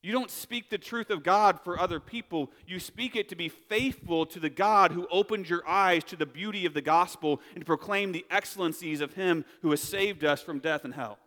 You 0.00 0.12
don't 0.12 0.30
speak 0.30 0.70
the 0.70 0.78
truth 0.78 1.10
of 1.10 1.24
God 1.24 1.58
for 1.64 1.78
other 1.78 1.98
people. 1.98 2.52
You 2.66 2.78
speak 2.78 3.16
it 3.16 3.28
to 3.30 3.36
be 3.36 3.48
faithful 3.48 4.26
to 4.26 4.38
the 4.38 4.50
God 4.50 4.92
who 4.92 5.08
opened 5.10 5.50
your 5.50 5.66
eyes 5.66 6.04
to 6.04 6.16
the 6.16 6.26
beauty 6.26 6.66
of 6.66 6.74
the 6.74 6.80
gospel 6.80 7.40
and 7.54 7.62
to 7.62 7.66
proclaim 7.66 8.12
the 8.12 8.24
excellencies 8.30 9.00
of 9.00 9.14
Him 9.14 9.44
who 9.62 9.70
has 9.70 9.80
saved 9.80 10.24
us 10.24 10.40
from 10.40 10.60
death 10.60 10.84
and 10.84 10.94
hell. 10.94 11.18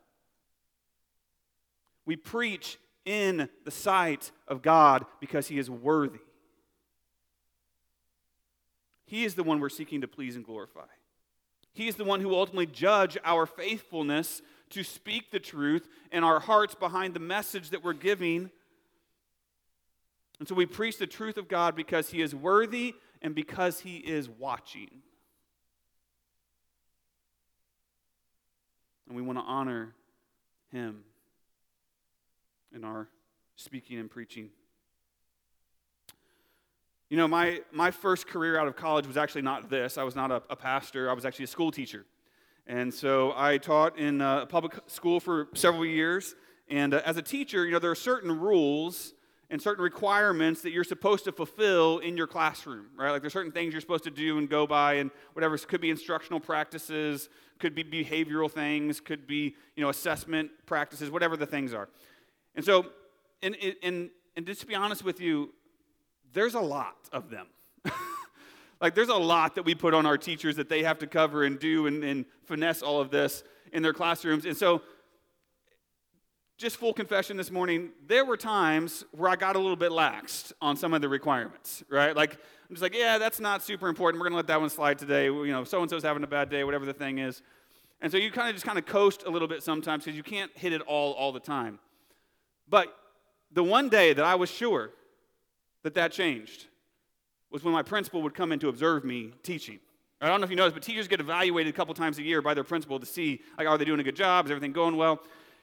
We 2.05 2.15
preach 2.15 2.77
in 3.03 3.49
the 3.65 3.71
sight 3.71 4.31
of 4.47 4.61
God 4.61 5.05
because 5.19 5.49
He 5.49 5.59
is 5.59 5.69
worthy. 5.69 6.19
He 9.05 9.25
is 9.25 9.35
the 9.35 9.43
one 9.43 9.59
we're 9.59 9.67
seeking 9.67 9.99
to 10.01 10.07
please 10.07 10.37
and 10.37 10.45
glorify. 10.45 10.87
He 11.73 11.89
is 11.89 11.95
the 11.97 12.05
one 12.05 12.21
who 12.21 12.29
will 12.29 12.39
ultimately 12.39 12.67
judge 12.67 13.17
our 13.25 13.45
faithfulness 13.45 14.41
to 14.69 14.83
speak 14.83 15.31
the 15.31 15.39
truth 15.39 15.89
and 16.11 16.23
our 16.23 16.39
hearts 16.39 16.75
behind 16.75 17.13
the 17.13 17.19
message 17.19 17.71
that 17.71 17.83
we're 17.83 17.91
giving. 17.91 18.49
And 20.41 20.47
so 20.47 20.55
we 20.55 20.65
preach 20.65 20.97
the 20.97 21.05
truth 21.05 21.37
of 21.37 21.47
God 21.47 21.75
because 21.75 22.09
He 22.09 22.19
is 22.19 22.33
worthy 22.33 22.95
and 23.21 23.35
because 23.35 23.81
He 23.81 23.97
is 23.97 24.27
watching. 24.27 24.89
And 29.05 29.15
we 29.15 29.21
want 29.21 29.37
to 29.37 29.43
honor 29.43 29.93
Him 30.71 31.03
in 32.73 32.83
our 32.83 33.07
speaking 33.55 33.99
and 33.99 34.09
preaching. 34.09 34.49
You 37.11 37.17
know, 37.17 37.27
my, 37.27 37.61
my 37.71 37.91
first 37.91 38.25
career 38.25 38.57
out 38.57 38.67
of 38.67 38.75
college 38.75 39.05
was 39.05 39.17
actually 39.17 39.43
not 39.43 39.69
this. 39.69 39.99
I 39.99 40.03
was 40.03 40.15
not 40.15 40.31
a, 40.31 40.41
a 40.49 40.55
pastor, 40.55 41.07
I 41.07 41.13
was 41.13 41.23
actually 41.23 41.45
a 41.45 41.49
school 41.49 41.69
teacher. 41.69 42.03
And 42.65 42.91
so 42.91 43.31
I 43.37 43.59
taught 43.59 43.99
in 43.99 44.21
a 44.21 44.47
public 44.49 44.73
school 44.87 45.19
for 45.19 45.49
several 45.53 45.85
years. 45.85 46.33
And 46.67 46.95
uh, 46.95 47.03
as 47.05 47.17
a 47.17 47.21
teacher, 47.21 47.63
you 47.63 47.71
know, 47.73 47.77
there 47.77 47.91
are 47.91 47.95
certain 47.95 48.39
rules 48.39 49.13
and 49.51 49.61
certain 49.61 49.83
requirements 49.83 50.61
that 50.61 50.71
you're 50.71 50.85
supposed 50.85 51.25
to 51.25 51.31
fulfill 51.33 51.99
in 51.99 52.15
your 52.15 52.25
classroom, 52.25 52.87
right? 52.95 53.11
Like 53.11 53.21
there's 53.21 53.33
certain 53.33 53.51
things 53.51 53.73
you're 53.73 53.81
supposed 53.81 54.05
to 54.05 54.09
do 54.09 54.37
and 54.37 54.49
go 54.49 54.65
by, 54.65 54.93
and 54.93 55.11
whatever. 55.33 55.55
It 55.55 55.67
could 55.67 55.81
be 55.81 55.89
instructional 55.89 56.39
practices, 56.39 57.27
could 57.59 57.75
be 57.75 57.83
behavioral 57.83 58.49
things, 58.49 59.01
could 59.01 59.27
be, 59.27 59.55
you 59.75 59.83
know, 59.83 59.89
assessment 59.89 60.51
practices, 60.65 61.11
whatever 61.11 61.35
the 61.35 61.45
things 61.45 61.73
are. 61.73 61.89
And 62.55 62.63
so, 62.63 62.85
and, 63.43 63.57
and, 63.83 64.09
and 64.37 64.45
just 64.45 64.61
to 64.61 64.67
be 64.67 64.73
honest 64.73 65.03
with 65.03 65.19
you, 65.19 65.53
there's 66.31 66.55
a 66.55 66.61
lot 66.61 67.09
of 67.11 67.29
them. 67.29 67.47
like, 68.81 68.95
there's 68.95 69.09
a 69.09 69.15
lot 69.15 69.55
that 69.55 69.63
we 69.63 69.75
put 69.75 69.93
on 69.93 70.05
our 70.05 70.17
teachers 70.17 70.55
that 70.55 70.69
they 70.69 70.81
have 70.83 70.97
to 70.99 71.07
cover 71.07 71.43
and 71.43 71.59
do 71.59 71.87
and, 71.87 72.05
and 72.05 72.25
finesse 72.45 72.81
all 72.81 73.01
of 73.01 73.11
this 73.11 73.43
in 73.73 73.83
their 73.83 73.93
classrooms. 73.93 74.45
And 74.45 74.55
so, 74.55 74.81
just 76.61 76.77
full 76.77 76.93
confession 76.93 77.37
this 77.37 77.49
morning, 77.49 77.89
there 78.07 78.23
were 78.23 78.37
times 78.37 79.03
where 79.11 79.31
I 79.31 79.35
got 79.35 79.55
a 79.55 79.59
little 79.59 79.75
bit 79.75 79.91
laxed 79.91 80.53
on 80.61 80.77
some 80.77 80.93
of 80.93 81.01
the 81.01 81.09
requirements, 81.09 81.83
right? 81.89 82.15
Like, 82.15 82.33
I'm 82.33 82.75
just 82.75 82.83
like, 82.83 82.93
yeah, 82.93 83.17
that's 83.17 83.39
not 83.39 83.63
super 83.63 83.87
important. 83.87 84.21
We're 84.21 84.25
going 84.25 84.33
to 84.33 84.37
let 84.37 84.47
that 84.47 84.61
one 84.61 84.69
slide 84.69 84.99
today. 84.99 85.25
You 85.25 85.47
know, 85.47 85.63
so 85.63 85.81
and 85.81 85.89
so's 85.89 86.03
having 86.03 86.23
a 86.23 86.27
bad 86.27 86.49
day, 86.49 86.63
whatever 86.63 86.85
the 86.85 86.93
thing 86.93 87.17
is. 87.17 87.41
And 87.99 88.11
so 88.11 88.19
you 88.19 88.29
kind 88.29 88.47
of 88.47 88.55
just 88.55 88.65
kind 88.65 88.77
of 88.77 88.85
coast 88.85 89.23
a 89.25 89.29
little 89.31 89.47
bit 89.47 89.63
sometimes 89.63 90.05
because 90.05 90.15
you 90.15 90.21
can't 90.21 90.51
hit 90.53 90.71
it 90.71 90.81
all 90.81 91.13
all 91.13 91.31
the 91.31 91.39
time. 91.39 91.79
But 92.69 92.95
the 93.51 93.63
one 93.63 93.89
day 93.89 94.13
that 94.13 94.23
I 94.23 94.35
was 94.35 94.49
sure 94.51 94.91
that 95.81 95.95
that 95.95 96.11
changed 96.11 96.67
was 97.49 97.63
when 97.63 97.73
my 97.73 97.81
principal 97.81 98.21
would 98.21 98.35
come 98.35 98.51
in 98.51 98.59
to 98.59 98.69
observe 98.69 99.03
me 99.03 99.31
teaching. 99.41 99.79
I 100.21 100.27
don't 100.27 100.39
know 100.39 100.45
if 100.45 100.51
you 100.51 100.55
noticed, 100.55 100.75
but 100.75 100.83
teachers 100.83 101.07
get 101.07 101.19
evaluated 101.19 101.73
a 101.73 101.75
couple 101.75 101.95
times 101.95 102.19
a 102.19 102.21
year 102.21 102.43
by 102.43 102.53
their 102.53 102.63
principal 102.63 102.99
to 102.99 103.05
see, 103.07 103.41
like, 103.57 103.67
are 103.67 103.79
they 103.79 103.85
doing 103.85 103.99
a 103.99 104.03
good 104.03 104.15
job? 104.15 104.45
Is 104.45 104.51
everything 104.51 104.71
going 104.71 104.95
well? 104.95 105.19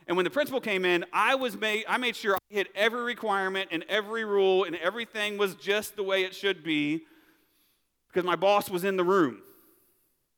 And 0.08 0.16
when 0.16 0.24
the 0.24 0.30
principal 0.30 0.60
came 0.60 0.86
in, 0.86 1.04
I 1.12 1.34
was 1.34 1.54
made, 1.54 1.84
I 1.86 1.98
made 1.98 2.16
sure 2.16 2.34
I 2.34 2.38
hit 2.48 2.68
every 2.74 3.02
requirement 3.02 3.68
and 3.70 3.84
every 3.90 4.24
rule 4.24 4.64
and 4.64 4.74
everything 4.76 5.36
was 5.36 5.54
just 5.54 5.96
the 5.96 6.02
way 6.02 6.24
it 6.24 6.34
should 6.34 6.64
be 6.64 7.02
because 8.08 8.24
my 8.24 8.34
boss 8.34 8.70
was 8.70 8.84
in 8.84 8.96
the 8.96 9.04
room 9.04 9.42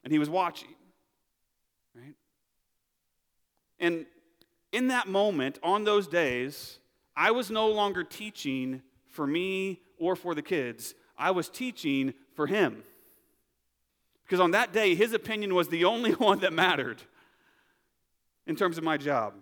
and 0.03 0.13
he 0.13 0.19
was 0.19 0.29
watching. 0.29 0.75
Right? 1.95 2.17
And 3.79 4.07
in 4.73 4.89
that 4.89 5.07
moment, 5.07 5.61
on 5.63 5.85
those 5.85 6.09
days, 6.09 6.81
I 7.17 7.31
was 7.31 7.49
no 7.49 7.69
longer 7.69 8.03
teaching 8.03 8.83
for 9.07 9.25
me 9.25 9.83
or 9.99 10.17
for 10.17 10.35
the 10.35 10.43
kids. 10.43 10.95
I 11.17 11.31
was 11.31 11.49
teaching 11.49 12.15
for 12.35 12.49
him. 12.49 12.83
Because 14.25 14.41
on 14.41 14.51
that 14.51 14.73
day, 14.73 14.97
his 14.97 15.13
opinion 15.13 15.55
was 15.55 15.69
the 15.69 15.85
only 15.85 16.11
one 16.15 16.41
that 16.41 16.53
mattered 16.53 17.01
in 18.49 18.57
terms 18.57 18.77
of 18.77 18.83
my 18.83 18.97
job. 18.97 19.35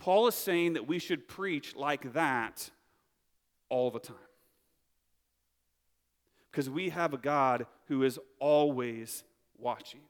Paul 0.00 0.28
is 0.28 0.34
saying 0.34 0.72
that 0.72 0.88
we 0.88 0.98
should 0.98 1.28
preach 1.28 1.76
like 1.76 2.14
that 2.14 2.70
all 3.68 3.90
the 3.90 4.00
time. 4.00 4.16
Because 6.50 6.70
we 6.70 6.88
have 6.88 7.12
a 7.12 7.18
God 7.18 7.66
who 7.86 8.02
is 8.02 8.18
always 8.38 9.24
watching. 9.58 10.00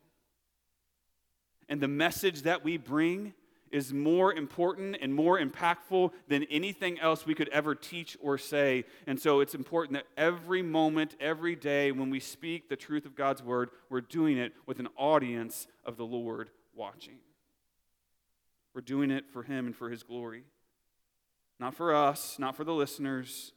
And 1.69 1.81
the 1.81 1.89
message 1.89 2.43
that 2.43 2.65
we 2.65 2.77
bring 2.77 3.35
is 3.73 3.93
more 3.93 4.33
important 4.33 4.97
and 5.03 5.13
more 5.13 5.41
impactful 5.41 6.13
than 6.29 6.45
anything 6.45 6.99
else 7.01 7.27
we 7.27 7.35
could 7.35 7.49
ever 7.49 7.75
teach 7.75 8.17
or 8.21 8.39
say. 8.39 8.85
And 9.09 9.21
so 9.21 9.41
it's 9.41 9.55
important 9.57 9.95
that 9.95 10.07
every 10.17 10.63
moment, 10.63 11.17
every 11.21 11.57
day, 11.57 11.91
when 11.91 12.11
we 12.11 12.21
speak 12.21 12.69
the 12.69 12.77
truth 12.77 13.07
of 13.07 13.17
God's 13.17 13.43
word, 13.43 13.71
we're 13.89 14.01
doing 14.01 14.39
it 14.39 14.53
with 14.67 14.79
an 14.79 14.89
audience 14.97 15.67
of 15.85 15.97
the 15.97 16.07
Lord 16.07 16.51
watching. 16.75 17.19
We're 18.75 18.81
doing 18.81 19.11
it 19.11 19.25
for 19.33 19.43
Him 19.43 19.67
and 19.67 19.77
for 19.77 19.91
His 19.91 20.03
glory. 20.03 20.45
Not 21.59 21.75
for 21.75 21.95
us, 21.95 22.39
not 22.39 22.57
for 22.57 22.65
the 22.65 22.73
listeners. 22.73 23.53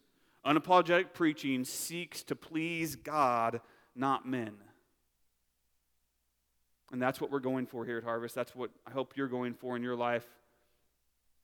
Unapologetic 0.46 1.14
preaching 1.14 1.64
seeks 1.64 2.24
to 2.24 2.36
please 2.36 2.96
God, 2.96 3.62
not 3.96 4.28
men. 4.28 4.54
And 6.92 7.02
that's 7.02 7.20
what 7.20 7.32
we're 7.32 7.40
going 7.40 7.66
for 7.66 7.86
here 7.86 7.98
at 7.98 8.04
Harvest. 8.04 8.36
That's 8.36 8.56
what 8.56 8.70
I 8.86 8.92
hope 8.92 9.14
you're 9.16 9.28
going 9.28 9.54
for 9.54 9.76
in 9.76 9.84
your 9.84 9.96
life 9.96 10.28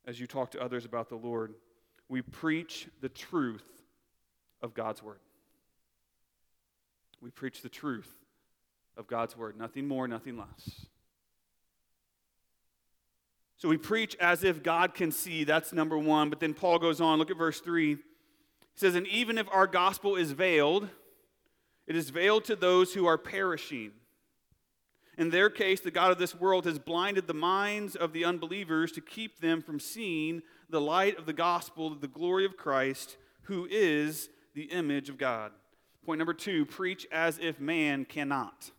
as 0.05 0.19
you 0.19 0.27
talk 0.27 0.51
to 0.51 0.61
others 0.61 0.85
about 0.85 1.09
the 1.09 1.15
Lord. 1.15 1.55
We 2.07 2.21
preach 2.21 2.87
the 3.01 3.09
truth 3.09 3.65
of 4.61 4.73
God's 4.73 5.01
Word. 5.01 5.19
We 7.21 7.31
preach 7.31 7.61
the 7.61 7.69
truth 7.69 8.09
of 8.97 9.07
God's 9.07 9.37
word. 9.37 9.57
Nothing 9.57 9.87
more, 9.87 10.07
nothing 10.07 10.37
less. 10.37 10.85
So 13.59 13.67
we 13.67 13.77
preach 13.77 14.15
as 14.21 14.45
if 14.45 14.63
God 14.63 14.93
can 14.93 15.11
see. 15.11 15.43
That's 15.43 15.73
number 15.73 15.97
one. 15.97 16.29
But 16.29 16.39
then 16.39 16.53
Paul 16.53 16.79
goes 16.79 17.01
on. 17.01 17.19
Look 17.19 17.29
at 17.29 17.37
verse 17.37 17.59
3. 17.59 17.95
He 17.95 17.99
says, 18.73 18.95
And 18.95 19.05
even 19.07 19.37
if 19.37 19.47
our 19.51 19.67
gospel 19.67 20.15
is 20.15 20.31
veiled, 20.31 20.87
it 21.85 21.95
is 21.95 22.09
veiled 22.09 22.45
to 22.45 22.55
those 22.55 22.93
who 22.93 23.05
are 23.05 23.17
perishing. 23.17 23.91
In 25.17 25.29
their 25.29 25.49
case, 25.49 25.81
the 25.81 25.91
God 25.91 26.11
of 26.11 26.17
this 26.17 26.33
world 26.33 26.65
has 26.65 26.79
blinded 26.79 27.27
the 27.27 27.33
minds 27.33 27.97
of 27.97 28.13
the 28.13 28.23
unbelievers 28.23 28.93
to 28.93 29.01
keep 29.01 29.41
them 29.41 29.61
from 29.61 29.77
seeing 29.77 30.41
the 30.69 30.79
light 30.79 31.19
of 31.19 31.25
the 31.25 31.33
gospel 31.33 31.93
the 31.93 32.07
glory 32.07 32.45
of 32.45 32.55
Christ, 32.55 33.17
who 33.43 33.67
is 33.69 34.29
the 34.55 34.71
image 34.71 35.09
of 35.09 35.17
God. 35.17 35.51
Point 36.05 36.19
number 36.19 36.33
two 36.33 36.65
preach 36.65 37.05
as 37.11 37.37
if 37.39 37.59
man 37.59 38.05
cannot. 38.05 38.71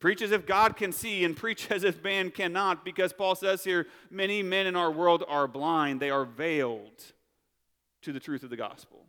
Preach 0.00 0.22
as 0.22 0.32
if 0.32 0.46
God 0.46 0.76
can 0.76 0.92
see 0.92 1.24
and 1.24 1.36
preach 1.36 1.70
as 1.70 1.84
if 1.84 2.02
man 2.02 2.30
cannot, 2.30 2.84
because 2.84 3.12
Paul 3.12 3.34
says 3.34 3.62
here 3.62 3.86
many 4.10 4.42
men 4.42 4.66
in 4.66 4.74
our 4.74 4.90
world 4.90 5.24
are 5.28 5.46
blind, 5.46 6.00
they 6.00 6.10
are 6.10 6.24
veiled 6.24 7.04
to 8.02 8.12
the 8.12 8.20
truth 8.20 8.42
of 8.42 8.50
the 8.50 8.56
gospel. 8.56 9.04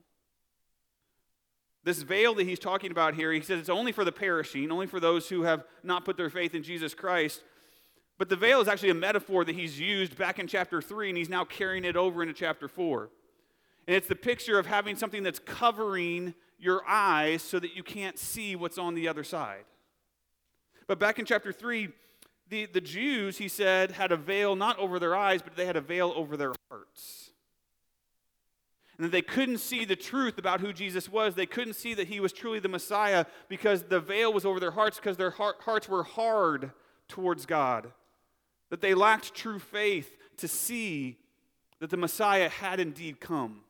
This 1.84 2.04
veil 2.04 2.36
that 2.36 2.46
he's 2.46 2.60
talking 2.60 2.92
about 2.92 3.16
here, 3.16 3.32
he 3.32 3.42
says 3.42 3.60
it's 3.60 3.70
only 3.70 3.92
for 3.92 4.06
the 4.06 4.12
perishing, 4.12 4.72
only 4.72 4.86
for 4.86 5.00
those 5.00 5.30
who 5.30 5.44
have 5.44 5.64
not 5.82 6.06
put 6.06 6.16
their 6.16 6.30
faith 6.30 6.54
in 6.54 6.62
Jesus 6.62 6.94
Christ. 6.94 7.42
But 8.20 8.30
the 8.30 8.36
veil 8.36 8.62
is 8.62 8.68
actually 8.68 8.92
a 8.92 8.96
metaphor 8.96 9.44
that 9.46 9.56
he's 9.56 9.80
used 9.80 10.16
back 10.16 10.38
in 10.38 10.46
chapter 10.46 10.80
3, 10.80 11.10
and 11.10 11.18
he's 11.18 11.30
now 11.30 11.44
carrying 11.44 11.86
it 11.86 11.96
over 11.96 12.22
into 12.22 12.36
chapter 12.36 12.68
4. 12.68 13.10
And 13.88 13.96
it's 13.96 14.08
the 14.08 14.16
picture 14.16 14.60
of 14.60 14.68
having 14.68 14.96
something 14.96 15.24
that's 15.24 15.40
covering 15.40 16.36
your 16.60 16.84
eyes 16.88 17.42
so 17.42 17.58
that 17.58 17.76
you 17.76 17.82
can't 17.82 18.20
see 18.20 18.56
what's 18.56 18.78
on 18.78 18.94
the 18.94 19.08
other 19.08 19.24
side. 19.24 19.64
But 20.92 21.00
back 21.00 21.20
in 21.20 21.26
chapter 21.26 21.54
3, 21.54 21.88
the, 22.50 22.66
the 22.66 22.82
Jews, 22.82 23.38
he 23.38 23.48
said, 23.48 23.92
had 23.92 24.12
a 24.12 24.18
veil 24.18 24.58
not 24.58 24.78
over 24.78 25.00
their 25.00 25.16
eyes, 25.16 25.42
but 25.42 25.56
they 25.56 25.66
had 25.66 25.78
a 25.78 25.82
veil 25.82 26.12
over 26.18 26.36
their 26.36 26.52
hearts. 26.70 27.30
And 28.98 29.06
that 29.06 29.14
they 29.14 29.22
couldn't 29.22 29.60
see 29.60 29.86
the 29.86 29.96
truth 29.96 30.38
about 30.38 30.60
who 30.60 30.74
Jesus 30.74 31.08
was. 31.08 31.34
They 31.34 31.46
couldn't 31.46 31.76
see 31.76 31.94
that 31.94 32.10
he 32.10 32.20
was 32.20 32.34
truly 32.34 32.60
the 32.60 32.68
Messiah 32.68 33.24
because 33.48 33.84
the 33.84 34.02
veil 34.02 34.34
was 34.34 34.44
over 34.44 34.60
their 34.60 34.72
hearts 34.72 34.98
because 34.98 35.16
their 35.16 35.32
heart, 35.32 35.62
hearts 35.62 35.88
were 35.88 36.04
hard 36.04 36.72
towards 37.08 37.46
God. 37.46 37.94
That 38.70 38.82
they 38.82 38.94
lacked 38.94 39.34
true 39.34 39.60
faith 39.60 40.18
to 40.40 40.50
see 40.50 41.20
that 41.80 41.90
the 41.90 41.96
Messiah 41.96 42.50
had 42.50 42.82
indeed 42.82 43.22
come. 43.22 43.62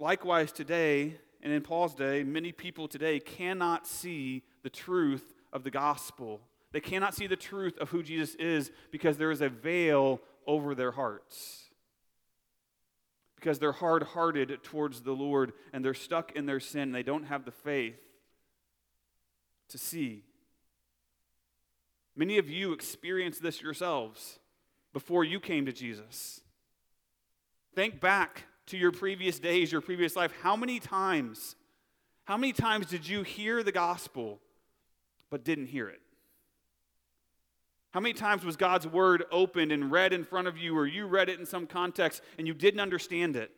Likewise, 0.00 0.50
today, 0.50 1.18
and 1.44 1.52
in 1.52 1.60
Paul's 1.60 1.94
day, 1.94 2.24
many 2.24 2.52
people 2.52 2.88
today 2.88 3.20
cannot 3.20 3.86
see 3.86 4.42
the 4.62 4.70
truth 4.70 5.34
of 5.52 5.62
the 5.62 5.70
gospel. 5.70 6.40
They 6.72 6.80
cannot 6.80 7.14
see 7.14 7.26
the 7.26 7.36
truth 7.36 7.76
of 7.78 7.90
who 7.90 8.02
Jesus 8.02 8.34
is 8.36 8.72
because 8.90 9.18
there 9.18 9.30
is 9.30 9.42
a 9.42 9.50
veil 9.50 10.22
over 10.46 10.74
their 10.74 10.92
hearts. 10.92 11.66
Because 13.36 13.58
they're 13.58 13.72
hard 13.72 14.02
hearted 14.02 14.58
towards 14.62 15.02
the 15.02 15.12
Lord 15.12 15.52
and 15.74 15.84
they're 15.84 15.92
stuck 15.92 16.32
in 16.32 16.46
their 16.46 16.60
sin. 16.60 16.92
They 16.92 17.02
don't 17.02 17.24
have 17.24 17.44
the 17.44 17.52
faith 17.52 18.00
to 19.68 19.76
see. 19.76 20.24
Many 22.16 22.38
of 22.38 22.48
you 22.48 22.72
experienced 22.72 23.42
this 23.42 23.60
yourselves 23.60 24.38
before 24.94 25.24
you 25.24 25.40
came 25.40 25.66
to 25.66 25.72
Jesus. 25.72 26.40
Think 27.74 28.00
back 28.00 28.44
to 28.66 28.76
your 28.76 28.92
previous 28.92 29.38
days, 29.38 29.70
your 29.70 29.80
previous 29.80 30.16
life, 30.16 30.32
how 30.42 30.56
many 30.56 30.80
times, 30.80 31.56
how 32.24 32.36
many 32.36 32.52
times 32.52 32.86
did 32.86 33.06
you 33.06 33.22
hear 33.22 33.62
the 33.62 33.72
gospel 33.72 34.40
but 35.30 35.44
didn't 35.44 35.66
hear 35.66 35.88
it? 35.88 36.00
How 37.92 38.00
many 38.00 38.14
times 38.14 38.44
was 38.44 38.56
God's 38.56 38.88
word 38.88 39.24
opened 39.30 39.70
and 39.70 39.92
read 39.92 40.12
in 40.12 40.24
front 40.24 40.48
of 40.48 40.58
you, 40.58 40.76
or 40.76 40.86
you 40.86 41.06
read 41.06 41.28
it 41.28 41.38
in 41.38 41.46
some 41.46 41.66
context 41.66 42.22
and 42.38 42.46
you 42.46 42.52
didn't 42.52 42.80
understand 42.80 43.36
it? 43.36 43.52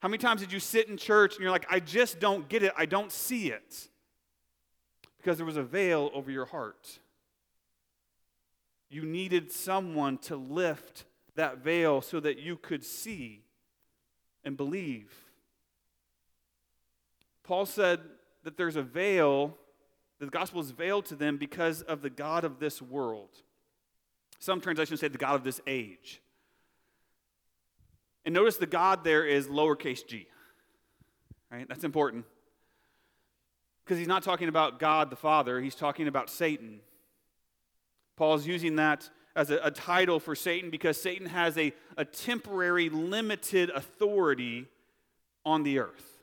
How 0.00 0.08
many 0.08 0.16
times 0.16 0.40
did 0.40 0.50
you 0.50 0.60
sit 0.60 0.88
in 0.88 0.96
church 0.96 1.34
and 1.34 1.42
you're 1.42 1.50
like, 1.50 1.66
I 1.70 1.78
just 1.78 2.20
don't 2.20 2.48
get 2.48 2.62
it, 2.62 2.72
I 2.76 2.86
don't 2.86 3.12
see 3.12 3.50
it? 3.50 3.88
Because 5.18 5.36
there 5.36 5.44
was 5.44 5.58
a 5.58 5.62
veil 5.62 6.10
over 6.14 6.30
your 6.30 6.46
heart. 6.46 7.00
You 8.88 9.02
needed 9.02 9.52
someone 9.52 10.16
to 10.18 10.36
lift 10.36 11.04
that 11.34 11.58
veil 11.58 12.00
so 12.00 12.20
that 12.20 12.38
you 12.38 12.56
could 12.56 12.84
see 12.84 13.44
and 14.44 14.56
believe. 14.56 15.12
Paul 17.42 17.66
said 17.66 18.00
that 18.44 18.56
there's 18.56 18.76
a 18.76 18.82
veil, 18.82 19.56
that 20.18 20.26
the 20.26 20.30
gospel 20.30 20.60
is 20.60 20.70
veiled 20.70 21.06
to 21.06 21.16
them 21.16 21.36
because 21.36 21.82
of 21.82 22.02
the 22.02 22.10
God 22.10 22.44
of 22.44 22.58
this 22.58 22.80
world. 22.80 23.30
Some 24.38 24.60
translations 24.60 25.00
say 25.00 25.08
the 25.08 25.18
God 25.18 25.34
of 25.34 25.44
this 25.44 25.60
age. 25.66 26.22
And 28.24 28.34
notice 28.34 28.56
the 28.56 28.66
God 28.66 29.04
there 29.04 29.26
is 29.26 29.48
lowercase 29.48 30.06
g. 30.06 30.26
Right? 31.50 31.66
That's 31.68 31.84
important. 31.84 32.24
Because 33.84 33.98
he's 33.98 34.08
not 34.08 34.22
talking 34.22 34.48
about 34.48 34.78
God 34.78 35.10
the 35.10 35.16
Father, 35.16 35.60
he's 35.60 35.74
talking 35.74 36.06
about 36.06 36.30
Satan. 36.30 36.80
Paul's 38.16 38.46
using 38.46 38.76
that 38.76 39.10
as 39.36 39.50
a, 39.50 39.58
a, 39.62 39.70
title 39.70 40.18
for 40.18 40.34
Satan 40.34 40.70
because 40.70 41.00
Satan 41.00 41.26
has 41.26 41.56
a, 41.56 41.72
a 41.96 42.04
temporary, 42.04 42.88
limited 42.88 43.70
authority 43.70 44.66
on 45.44 45.62
the 45.62 45.78
earth. 45.78 46.18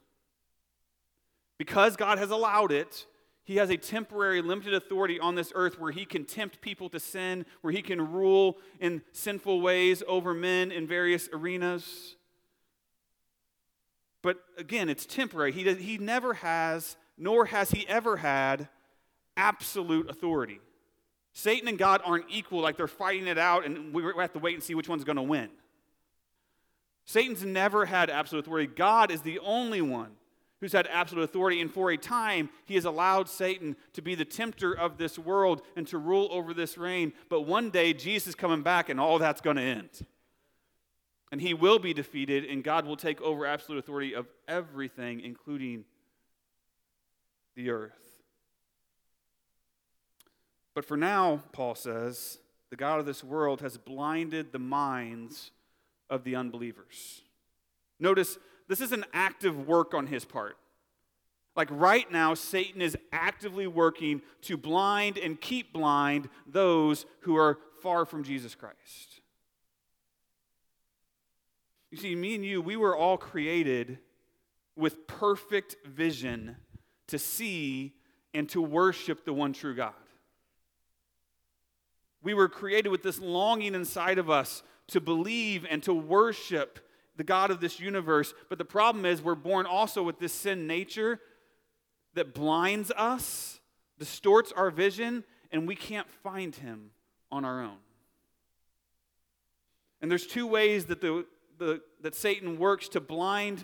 Because 1.58 1.96
God 1.96 2.18
has 2.18 2.30
allowed 2.30 2.72
it, 2.72 3.06
he 3.44 3.56
has 3.56 3.70
a 3.70 3.78
temporary, 3.78 4.42
limited 4.42 4.74
authority 4.74 5.20
on 5.20 5.36
this 5.36 5.54
earth 5.56 5.80
where 5.80 5.92
he 5.92 6.06
can 6.06 6.26
tempt 6.26 6.60
people 6.60 6.90
to 6.90 7.00
sin, 7.00 7.46
where 7.62 7.72
he 7.72 7.82
can 7.82 8.12
rule 8.12 8.58
in 8.80 9.02
sinful 9.14 9.62
ways 9.62 10.04
over 10.06 10.34
men 10.34 10.72
in 10.72 10.86
various 10.86 11.30
arenas. 11.32 12.18
But 14.22 14.40
again, 14.58 14.90
it's 14.90 15.06
temporary. 15.06 15.54
He, 15.54 15.64
does, 15.64 15.78
he 15.78 15.98
never 15.98 16.34
has, 16.34 16.98
nor 17.18 17.46
has 17.46 17.72
he 17.72 17.88
ever 17.88 18.18
had, 18.18 18.68
absolute 19.38 20.10
authority. 20.10 20.60
Satan 21.38 21.68
and 21.68 21.78
God 21.78 22.02
aren't 22.04 22.26
equal, 22.30 22.62
like 22.62 22.78
they're 22.78 22.88
fighting 22.88 23.28
it 23.28 23.38
out, 23.38 23.64
and 23.64 23.94
we 23.94 24.02
have 24.18 24.34
to 24.34 24.40
wait 24.40 24.56
and 24.56 24.64
see 24.64 24.74
which 24.74 24.90
one's 24.90 25.04
going 25.04 25.18
to 25.18 25.22
win. 25.22 25.50
Satan's 27.06 27.46
never 27.46 27.86
had 27.86 28.10
absolute 28.10 28.40
authority. 28.44 28.66
God 28.66 29.12
is 29.12 29.22
the 29.22 29.38
only 29.38 29.80
one 29.80 30.14
who's 30.60 30.72
had 30.72 30.88
absolute 30.88 31.22
authority, 31.22 31.62
and 31.62 31.72
for 31.72 31.92
a 31.92 31.98
time, 31.98 32.50
he 32.66 32.74
has 32.74 32.86
allowed 32.86 33.30
Satan 33.30 33.76
to 33.94 34.02
be 34.02 34.16
the 34.16 34.26
tempter 34.26 34.74
of 34.74 34.98
this 34.98 35.20
world 35.20 35.62
and 35.76 35.86
to 35.90 36.00
rule 36.00 36.28
over 36.32 36.56
this 36.56 36.76
reign. 36.76 37.14
But 37.30 37.42
one 37.42 37.70
day, 37.70 37.94
Jesus 37.94 38.30
is 38.30 38.36
coming 38.36 38.64
back, 38.64 38.90
and 38.90 39.00
all 39.00 39.20
that's 39.20 39.40
going 39.40 39.58
to 39.58 39.62
end. 39.62 39.92
And 41.32 41.40
he 41.40 41.54
will 41.54 41.78
be 41.78 41.94
defeated, 41.94 42.46
and 42.46 42.64
God 42.64 42.88
will 42.88 42.98
take 42.98 43.22
over 43.22 43.46
absolute 43.46 43.78
authority 43.78 44.16
of 44.16 44.26
everything, 44.48 45.20
including 45.20 45.86
the 47.56 47.70
earth. 47.70 48.07
But 50.78 50.86
for 50.86 50.96
now, 50.96 51.42
Paul 51.54 51.74
says, 51.74 52.38
the 52.70 52.76
God 52.76 53.00
of 53.00 53.08
this 53.08 53.24
world 53.24 53.62
has 53.62 53.80
blinded 53.80 54.52
the 54.52 54.60
minds 54.60 55.50
of 56.08 56.24
the 56.24 56.36
unbelievers. 56.36 57.24
Notice, 58.00 58.38
this 58.68 58.80
is 58.80 58.92
an 58.92 59.04
active 59.12 59.66
work 59.68 59.96
on 59.96 60.06
his 60.06 60.24
part. 60.24 60.56
Like 61.56 61.70
right 61.72 62.12
now, 62.12 62.36
Satan 62.36 62.80
is 62.84 62.96
actively 63.12 63.66
working 63.66 64.22
to 64.44 64.56
blind 64.56 65.18
and 65.18 65.42
keep 65.42 65.74
blind 65.74 66.30
those 66.46 67.08
who 67.22 67.36
are 67.36 67.58
far 67.82 68.06
from 68.06 68.24
Jesus 68.24 68.54
Christ. 68.54 69.22
You 71.90 71.98
see, 71.98 72.16
me 72.16 72.36
and 72.36 72.46
you, 72.46 72.62
we 72.62 72.76
were 72.76 72.96
all 72.96 73.18
created 73.18 73.98
with 74.76 75.08
perfect 75.08 75.76
vision 75.88 76.56
to 77.08 77.18
see 77.18 77.96
and 78.36 78.48
to 78.50 78.62
worship 78.62 79.26
the 79.26 79.34
one 79.34 79.54
true 79.54 79.74
God. 79.74 79.94
We 82.28 82.34
were 82.34 82.50
created 82.50 82.90
with 82.90 83.04
this 83.04 83.22
longing 83.22 83.74
inside 83.74 84.18
of 84.18 84.30
us 84.30 84.62
to 84.88 85.00
believe 85.00 85.66
and 85.70 85.82
to 85.84 85.94
worship 85.94 86.78
the 87.16 87.24
God 87.24 87.52
of 87.52 87.62
this 87.62 87.80
universe. 87.80 88.34
But 88.50 88.58
the 88.58 88.66
problem 88.66 89.06
is, 89.06 89.22
we're 89.22 89.34
born 89.34 89.66
also 89.66 90.04
with 90.04 90.20
this 90.20 90.34
sin 90.34 90.68
nature 90.68 91.22
that 92.16 92.34
blinds 92.34 92.92
us, 92.98 93.62
distorts 93.98 94.52
our 94.52 94.70
vision, 94.70 95.24
and 95.54 95.66
we 95.66 95.74
can't 95.74 96.10
find 96.22 96.54
Him 96.54 96.90
on 97.32 97.46
our 97.46 97.64
own. 97.64 97.78
And 100.02 100.12
there's 100.12 100.28
two 100.28 100.48
ways 100.48 100.88
that, 100.88 101.00
the, 101.00 101.26
the, 101.58 101.82
that 102.02 102.14
Satan 102.14 102.60
works 102.60 102.90
to 102.90 103.00
blind 103.00 103.64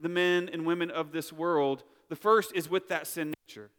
the 0.00 0.08
men 0.08 0.50
and 0.52 0.66
women 0.66 0.90
of 0.90 1.12
this 1.12 1.32
world. 1.32 1.84
The 2.08 2.16
first 2.16 2.56
is 2.56 2.68
with 2.68 2.88
that 2.88 3.06
sin 3.06 3.34
nature. 3.46 3.70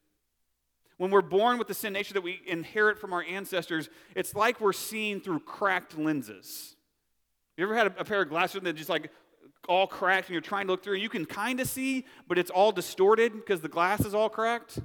When 1.02 1.10
we're 1.10 1.24
born 1.24 1.58
with 1.58 1.68
the 1.68 1.74
sin 1.74 1.94
nature 1.94 2.14
that 2.14 2.22
we 2.22 2.40
inherit 2.46 3.00
from 3.00 3.12
our 3.12 3.24
ancestors, 3.24 3.90
it's 4.16 4.36
like 4.36 4.62
we're 4.62 4.72
seeing 4.72 5.20
through 5.20 5.40
cracked 5.40 5.98
lenses. 5.98 6.76
You 7.58 7.64
ever 7.64 7.76
had 7.76 7.88
a, 7.88 8.02
a 8.02 8.06
pair 8.06 8.22
of 8.22 8.30
glasses 8.30 8.62
that 8.62 8.74
just 8.74 8.88
like 8.88 9.10
all 9.68 9.88
cracked 9.88 10.28
and 10.28 10.34
you're 10.34 10.42
trying 10.42 10.68
to 10.68 10.74
look 10.74 10.84
through, 10.84 10.94
and 10.94 11.02
you 11.02 11.10
can 11.10 11.26
kind 11.26 11.60
of 11.60 11.68
see, 11.68 12.06
but 12.28 12.38
it's 12.38 12.52
all 12.52 12.72
distorted 12.72 13.34
because 13.34 13.62
the 13.62 13.68
glass 13.68 14.06
is 14.06 14.14
all 14.14 14.30
cracked. 14.30 14.78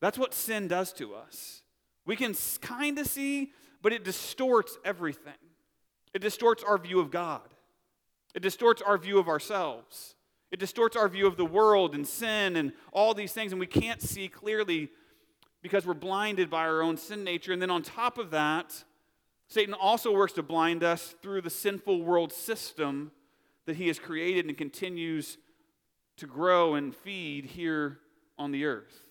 That's 0.00 0.16
what 0.16 0.32
sin 0.32 0.68
does 0.68 0.92
to 0.92 1.16
us. 1.16 1.62
We 2.06 2.14
can 2.14 2.32
kind 2.60 2.96
of 3.00 3.08
see, 3.08 3.50
but 3.82 3.92
it 3.92 4.04
distorts 4.04 4.78
everything. 4.84 5.32
It 6.14 6.20
distorts 6.20 6.62
our 6.62 6.78
view 6.78 7.00
of 7.00 7.10
God, 7.10 7.52
it 8.32 8.42
distorts 8.42 8.80
our 8.80 8.96
view 8.96 9.18
of 9.18 9.26
ourselves, 9.26 10.14
it 10.54 10.60
distorts 10.60 10.94
our 10.94 11.08
view 11.08 11.26
of 11.26 11.36
the 11.36 11.44
world 11.44 11.96
and 11.96 12.06
sin 12.06 12.54
and 12.54 12.72
all 12.92 13.12
these 13.12 13.32
things, 13.32 13.50
and 13.50 13.58
we 13.58 13.66
can't 13.66 14.00
see 14.00 14.28
clearly 14.28 14.88
because 15.62 15.84
we're 15.84 15.94
blinded 15.94 16.48
by 16.48 16.60
our 16.60 16.80
own 16.80 16.96
sin 16.96 17.24
nature. 17.24 17.52
And 17.52 17.60
then 17.60 17.72
on 17.72 17.82
top 17.82 18.18
of 18.18 18.30
that, 18.30 18.84
Satan 19.48 19.74
also 19.74 20.12
works 20.12 20.32
to 20.34 20.44
blind 20.44 20.84
us 20.84 21.16
through 21.20 21.40
the 21.40 21.50
sinful 21.50 22.04
world 22.04 22.32
system 22.32 23.10
that 23.66 23.74
he 23.74 23.88
has 23.88 23.98
created 23.98 24.46
and 24.46 24.56
continues 24.56 25.38
to 26.18 26.26
grow 26.28 26.76
and 26.76 26.94
feed 26.94 27.46
here 27.46 27.98
on 28.38 28.52
the 28.52 28.64
earth. 28.64 29.06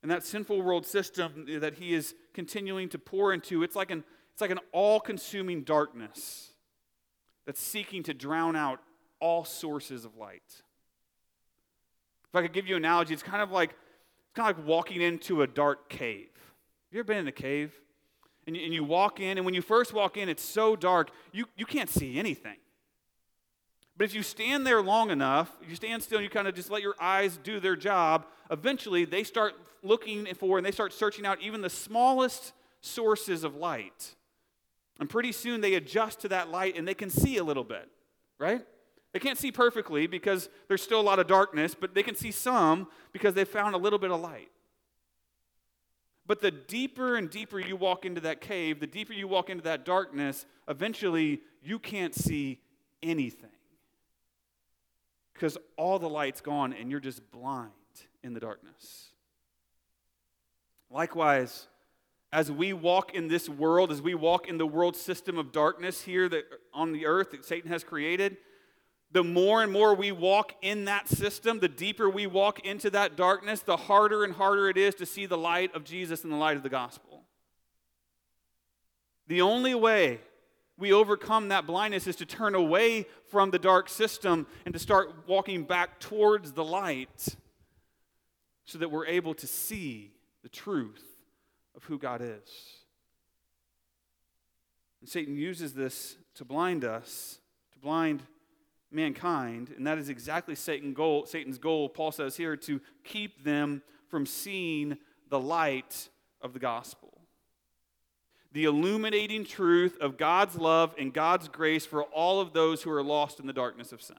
And 0.00 0.12
that 0.12 0.24
sinful 0.24 0.62
world 0.62 0.86
system 0.86 1.44
that 1.58 1.74
he 1.74 1.92
is 1.92 2.14
continuing 2.34 2.88
to 2.90 3.00
pour 3.00 3.32
into, 3.32 3.64
it's 3.64 3.74
like 3.74 3.90
an, 3.90 4.04
it's 4.32 4.40
like 4.40 4.52
an 4.52 4.60
all 4.70 5.00
consuming 5.00 5.64
darkness 5.64 6.52
that's 7.46 7.60
seeking 7.60 8.04
to 8.04 8.14
drown 8.14 8.54
out 8.54 8.78
all 9.20 9.44
sources 9.44 10.04
of 10.04 10.16
light. 10.16 10.42
If 12.28 12.34
I 12.34 12.42
could 12.42 12.52
give 12.52 12.66
you 12.66 12.76
an 12.76 12.84
analogy, 12.84 13.14
it's 13.14 13.22
kind 13.22 13.42
of 13.42 13.50
like, 13.50 13.70
it's 13.70 14.34
kind 14.34 14.50
of 14.50 14.58
like 14.58 14.66
walking 14.66 15.00
into 15.00 15.42
a 15.42 15.46
dark 15.46 15.88
cave. 15.88 16.28
Have 16.34 16.92
you 16.92 17.00
ever 17.00 17.06
been 17.06 17.18
in 17.18 17.28
a 17.28 17.32
cave? 17.32 17.72
and 18.48 18.56
you, 18.56 18.64
and 18.64 18.72
you 18.72 18.82
walk 18.82 19.20
in, 19.20 19.36
and 19.36 19.44
when 19.44 19.52
you 19.52 19.60
first 19.60 19.92
walk 19.92 20.16
in, 20.16 20.28
it's 20.30 20.42
so 20.42 20.74
dark, 20.74 21.10
you, 21.32 21.44
you 21.54 21.66
can't 21.66 21.90
see 21.90 22.18
anything. 22.18 22.56
But 23.94 24.06
if 24.06 24.14
you 24.14 24.22
stand 24.22 24.66
there 24.66 24.80
long 24.80 25.10
enough, 25.10 25.52
you 25.68 25.74
stand 25.74 26.02
still 26.02 26.16
and 26.16 26.24
you 26.24 26.30
kind 26.30 26.48
of 26.48 26.54
just 26.54 26.70
let 26.70 26.80
your 26.80 26.94
eyes 26.98 27.38
do 27.42 27.60
their 27.60 27.76
job, 27.76 28.24
eventually 28.50 29.04
they 29.04 29.22
start 29.22 29.52
looking 29.82 30.24
for 30.34 30.56
and 30.56 30.64
they 30.64 30.70
start 30.70 30.94
searching 30.94 31.26
out 31.26 31.42
even 31.42 31.60
the 31.60 31.68
smallest 31.68 32.54
sources 32.80 33.44
of 33.44 33.54
light. 33.54 34.14
And 34.98 35.10
pretty 35.10 35.32
soon 35.32 35.60
they 35.60 35.74
adjust 35.74 36.20
to 36.20 36.28
that 36.28 36.50
light 36.50 36.74
and 36.74 36.88
they 36.88 36.94
can 36.94 37.10
see 37.10 37.36
a 37.36 37.44
little 37.44 37.64
bit, 37.64 37.86
right? 38.38 38.64
They 39.18 39.24
can't 39.24 39.36
see 39.36 39.50
perfectly 39.50 40.06
because 40.06 40.48
there's 40.68 40.80
still 40.80 41.00
a 41.00 41.02
lot 41.02 41.18
of 41.18 41.26
darkness, 41.26 41.74
but 41.74 41.92
they 41.92 42.04
can 42.04 42.14
see 42.14 42.30
some 42.30 42.86
because 43.10 43.34
they 43.34 43.44
found 43.44 43.74
a 43.74 43.78
little 43.78 43.98
bit 43.98 44.12
of 44.12 44.20
light. 44.20 44.48
But 46.24 46.40
the 46.40 46.52
deeper 46.52 47.16
and 47.16 47.28
deeper 47.28 47.58
you 47.58 47.74
walk 47.74 48.04
into 48.04 48.20
that 48.20 48.40
cave, 48.40 48.78
the 48.78 48.86
deeper 48.86 49.12
you 49.12 49.26
walk 49.26 49.50
into 49.50 49.64
that 49.64 49.84
darkness, 49.84 50.46
eventually 50.68 51.40
you 51.64 51.80
can't 51.80 52.14
see 52.14 52.60
anything. 53.02 53.50
Because 55.34 55.58
all 55.76 55.98
the 55.98 56.08
light's 56.08 56.40
gone 56.40 56.72
and 56.72 56.88
you're 56.88 57.00
just 57.00 57.28
blind 57.32 57.72
in 58.22 58.34
the 58.34 58.40
darkness. 58.40 59.08
Likewise, 60.92 61.66
as 62.32 62.52
we 62.52 62.72
walk 62.72 63.14
in 63.14 63.26
this 63.26 63.48
world, 63.48 63.90
as 63.90 64.00
we 64.00 64.14
walk 64.14 64.46
in 64.46 64.58
the 64.58 64.66
world 64.66 64.94
system 64.94 65.38
of 65.38 65.50
darkness 65.50 66.02
here 66.02 66.28
that 66.28 66.44
on 66.72 66.92
the 66.92 67.04
earth 67.04 67.32
that 67.32 67.44
Satan 67.44 67.68
has 67.72 67.82
created, 67.82 68.36
the 69.10 69.24
more 69.24 69.62
and 69.62 69.72
more 69.72 69.94
we 69.94 70.12
walk 70.12 70.54
in 70.60 70.84
that 70.84 71.08
system, 71.08 71.60
the 71.60 71.68
deeper 71.68 72.10
we 72.10 72.26
walk 72.26 72.60
into 72.60 72.90
that 72.90 73.16
darkness, 73.16 73.60
the 73.60 73.76
harder 73.76 74.22
and 74.22 74.34
harder 74.34 74.68
it 74.68 74.76
is 74.76 74.94
to 74.96 75.06
see 75.06 75.26
the 75.26 75.38
light 75.38 75.74
of 75.74 75.84
Jesus 75.84 76.24
and 76.24 76.32
the 76.32 76.36
light 76.36 76.56
of 76.56 76.62
the 76.62 76.68
gospel. 76.68 77.24
The 79.26 79.40
only 79.40 79.74
way 79.74 80.20
we 80.76 80.92
overcome 80.92 81.48
that 81.48 81.66
blindness 81.66 82.06
is 82.06 82.16
to 82.16 82.26
turn 82.26 82.54
away 82.54 83.06
from 83.30 83.50
the 83.50 83.58
dark 83.58 83.88
system 83.88 84.46
and 84.64 84.72
to 84.72 84.78
start 84.78 85.26
walking 85.26 85.64
back 85.64 85.98
towards 85.98 86.52
the 86.52 86.64
light 86.64 87.36
so 88.64 88.78
that 88.78 88.90
we're 88.90 89.06
able 89.06 89.34
to 89.34 89.46
see 89.46 90.12
the 90.42 90.48
truth 90.48 91.04
of 91.74 91.84
who 91.84 91.98
God 91.98 92.20
is. 92.20 92.78
And 95.00 95.08
Satan 95.08 95.36
uses 95.36 95.74
this 95.74 96.16
to 96.34 96.44
blind 96.44 96.84
us, 96.84 97.38
to 97.72 97.78
blind 97.78 98.22
mankind, 98.90 99.72
and 99.76 99.86
that 99.86 99.98
is 99.98 100.08
exactly 100.08 100.54
Satan 100.54 100.94
goal, 100.94 101.26
Satan's 101.26 101.58
goal, 101.58 101.88
Paul 101.88 102.12
says 102.12 102.36
here, 102.36 102.56
to 102.56 102.80
keep 103.04 103.44
them 103.44 103.82
from 104.08 104.26
seeing 104.26 104.96
the 105.28 105.38
light 105.38 106.08
of 106.40 106.52
the 106.52 106.58
gospel. 106.58 107.12
The 108.52 108.64
illuminating 108.64 109.44
truth 109.44 109.98
of 110.00 110.16
God's 110.16 110.56
love 110.56 110.94
and 110.98 111.12
God's 111.12 111.48
grace 111.48 111.84
for 111.84 112.04
all 112.04 112.40
of 112.40 112.54
those 112.54 112.82
who 112.82 112.90
are 112.90 113.02
lost 113.02 113.40
in 113.40 113.46
the 113.46 113.52
darkness 113.52 113.92
of 113.92 114.00
sin. 114.00 114.16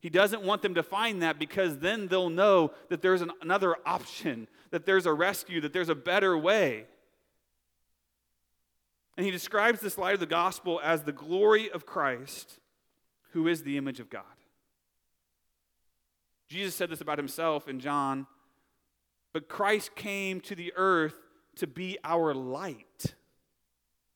He 0.00 0.10
doesn't 0.10 0.42
want 0.42 0.62
them 0.62 0.74
to 0.74 0.82
find 0.82 1.22
that 1.22 1.38
because 1.38 1.78
then 1.78 2.08
they'll 2.08 2.30
know 2.30 2.72
that 2.88 3.02
there's 3.02 3.22
an, 3.22 3.30
another 3.40 3.76
option, 3.86 4.48
that 4.70 4.86
there's 4.86 5.06
a 5.06 5.12
rescue, 5.12 5.60
that 5.60 5.72
there's 5.72 5.88
a 5.88 5.94
better 5.94 6.36
way. 6.36 6.84
And 9.16 9.24
he 9.24 9.30
describes 9.32 9.80
this 9.80 9.96
light 9.96 10.14
of 10.14 10.20
the 10.20 10.26
gospel 10.26 10.80
as 10.82 11.02
the 11.02 11.12
glory 11.12 11.70
of 11.70 11.86
Christ 11.86 12.58
who 13.34 13.46
is 13.46 13.62
the 13.62 13.76
image 13.76 14.00
of 14.00 14.08
God. 14.08 14.22
Jesus 16.48 16.74
said 16.74 16.88
this 16.88 17.00
about 17.00 17.18
himself 17.18 17.68
in 17.68 17.80
John, 17.80 18.26
but 19.32 19.48
Christ 19.48 19.94
came 19.94 20.40
to 20.42 20.54
the 20.54 20.72
earth 20.76 21.16
to 21.56 21.66
be 21.66 21.98
our 22.04 22.32
light. 22.32 23.14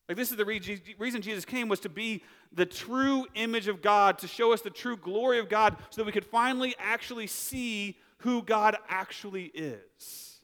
Like, 0.09 0.17
this 0.17 0.31
is 0.31 0.37
the 0.37 0.45
reason 0.45 1.21
Jesus 1.21 1.45
came 1.45 1.69
was 1.69 1.81
to 1.81 1.89
be 1.89 2.23
the 2.53 2.65
true 2.65 3.27
image 3.35 3.69
of 3.69 3.83
God, 3.83 4.19
to 4.21 4.29
show 4.29 4.53
us 4.53 4.63
the 4.63 4.71
true 4.71 4.97
glory 4.97 5.39
of 5.39 5.49
God, 5.49 5.77
so 5.91 6.01
that 6.01 6.07
we 6.07 6.13
could 6.13 6.25
finally 6.25 6.75
actually 6.79 7.27
see 7.27 7.97
who 8.19 8.43
God 8.43 8.77
actually 8.89 9.47
is. 9.47 10.41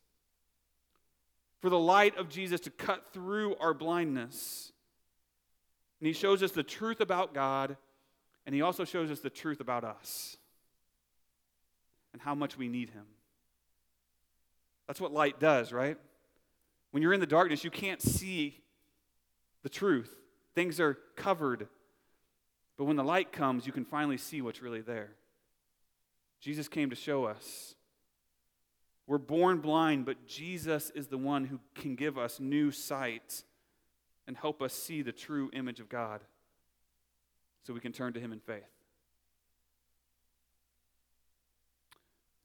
For 1.60 1.70
the 1.70 1.78
light 1.78 2.18
of 2.18 2.28
Jesus 2.28 2.60
to 2.62 2.70
cut 2.70 3.06
through 3.12 3.56
our 3.56 3.72
blindness. 3.72 4.72
And 6.00 6.06
he 6.06 6.12
shows 6.12 6.42
us 6.42 6.50
the 6.50 6.62
truth 6.62 7.00
about 7.00 7.32
God 7.32 7.78
and 8.46 8.54
he 8.54 8.62
also 8.62 8.84
shows 8.84 9.10
us 9.10 9.20
the 9.20 9.30
truth 9.30 9.60
about 9.60 9.84
us 9.84 10.36
and 12.12 12.20
how 12.22 12.34
much 12.34 12.56
we 12.56 12.68
need 12.68 12.90
him. 12.90 13.06
That's 14.86 15.00
what 15.00 15.12
light 15.12 15.40
does, 15.40 15.72
right? 15.72 15.96
When 16.90 17.02
you're 17.02 17.12
in 17.12 17.20
the 17.20 17.26
darkness, 17.26 17.64
you 17.64 17.70
can't 17.70 18.02
see 18.02 18.60
the 19.62 19.68
truth. 19.68 20.14
Things 20.54 20.78
are 20.78 20.98
covered. 21.16 21.68
But 22.76 22.84
when 22.84 22.96
the 22.96 23.04
light 23.04 23.32
comes, 23.32 23.66
you 23.66 23.72
can 23.72 23.84
finally 23.84 24.18
see 24.18 24.42
what's 24.42 24.62
really 24.62 24.82
there. 24.82 25.10
Jesus 26.40 26.68
came 26.68 26.90
to 26.90 26.96
show 26.96 27.24
us. 27.24 27.74
We're 29.06 29.18
born 29.18 29.58
blind, 29.58 30.06
but 30.06 30.26
Jesus 30.26 30.90
is 30.94 31.08
the 31.08 31.18
one 31.18 31.46
who 31.46 31.60
can 31.74 31.94
give 31.94 32.18
us 32.18 32.38
new 32.38 32.70
sight 32.70 33.42
and 34.26 34.36
help 34.36 34.62
us 34.62 34.72
see 34.72 35.02
the 35.02 35.12
true 35.12 35.50
image 35.52 35.80
of 35.80 35.88
God 35.88 36.20
so 37.64 37.72
we 37.72 37.80
can 37.80 37.92
turn 37.92 38.12
to 38.12 38.20
Him 38.20 38.32
in 38.32 38.40
faith. 38.40 38.62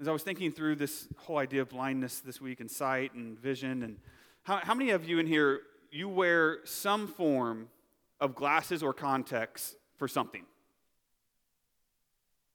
As 0.01 0.07
I 0.07 0.11
was 0.13 0.23
thinking 0.23 0.51
through 0.51 0.75
this 0.75 1.09
whole 1.17 1.37
idea 1.37 1.61
of 1.61 1.69
blindness 1.69 2.21
this 2.21 2.39
week 2.39 2.61
and 2.61 2.71
sight 2.71 3.13
and 3.13 3.37
vision, 3.37 3.83
and 3.83 3.97
how, 4.43 4.57
how 4.57 4.73
many 4.73 4.91
of 4.91 5.07
you 5.07 5.19
in 5.19 5.27
here, 5.27 5.61
you 5.91 6.07
wear 6.07 6.59
some 6.63 7.07
form 7.07 7.67
of 8.21 8.33
glasses 8.33 8.81
or 8.81 8.93
contacts 8.93 9.75
for 9.97 10.07
something? 10.07 10.43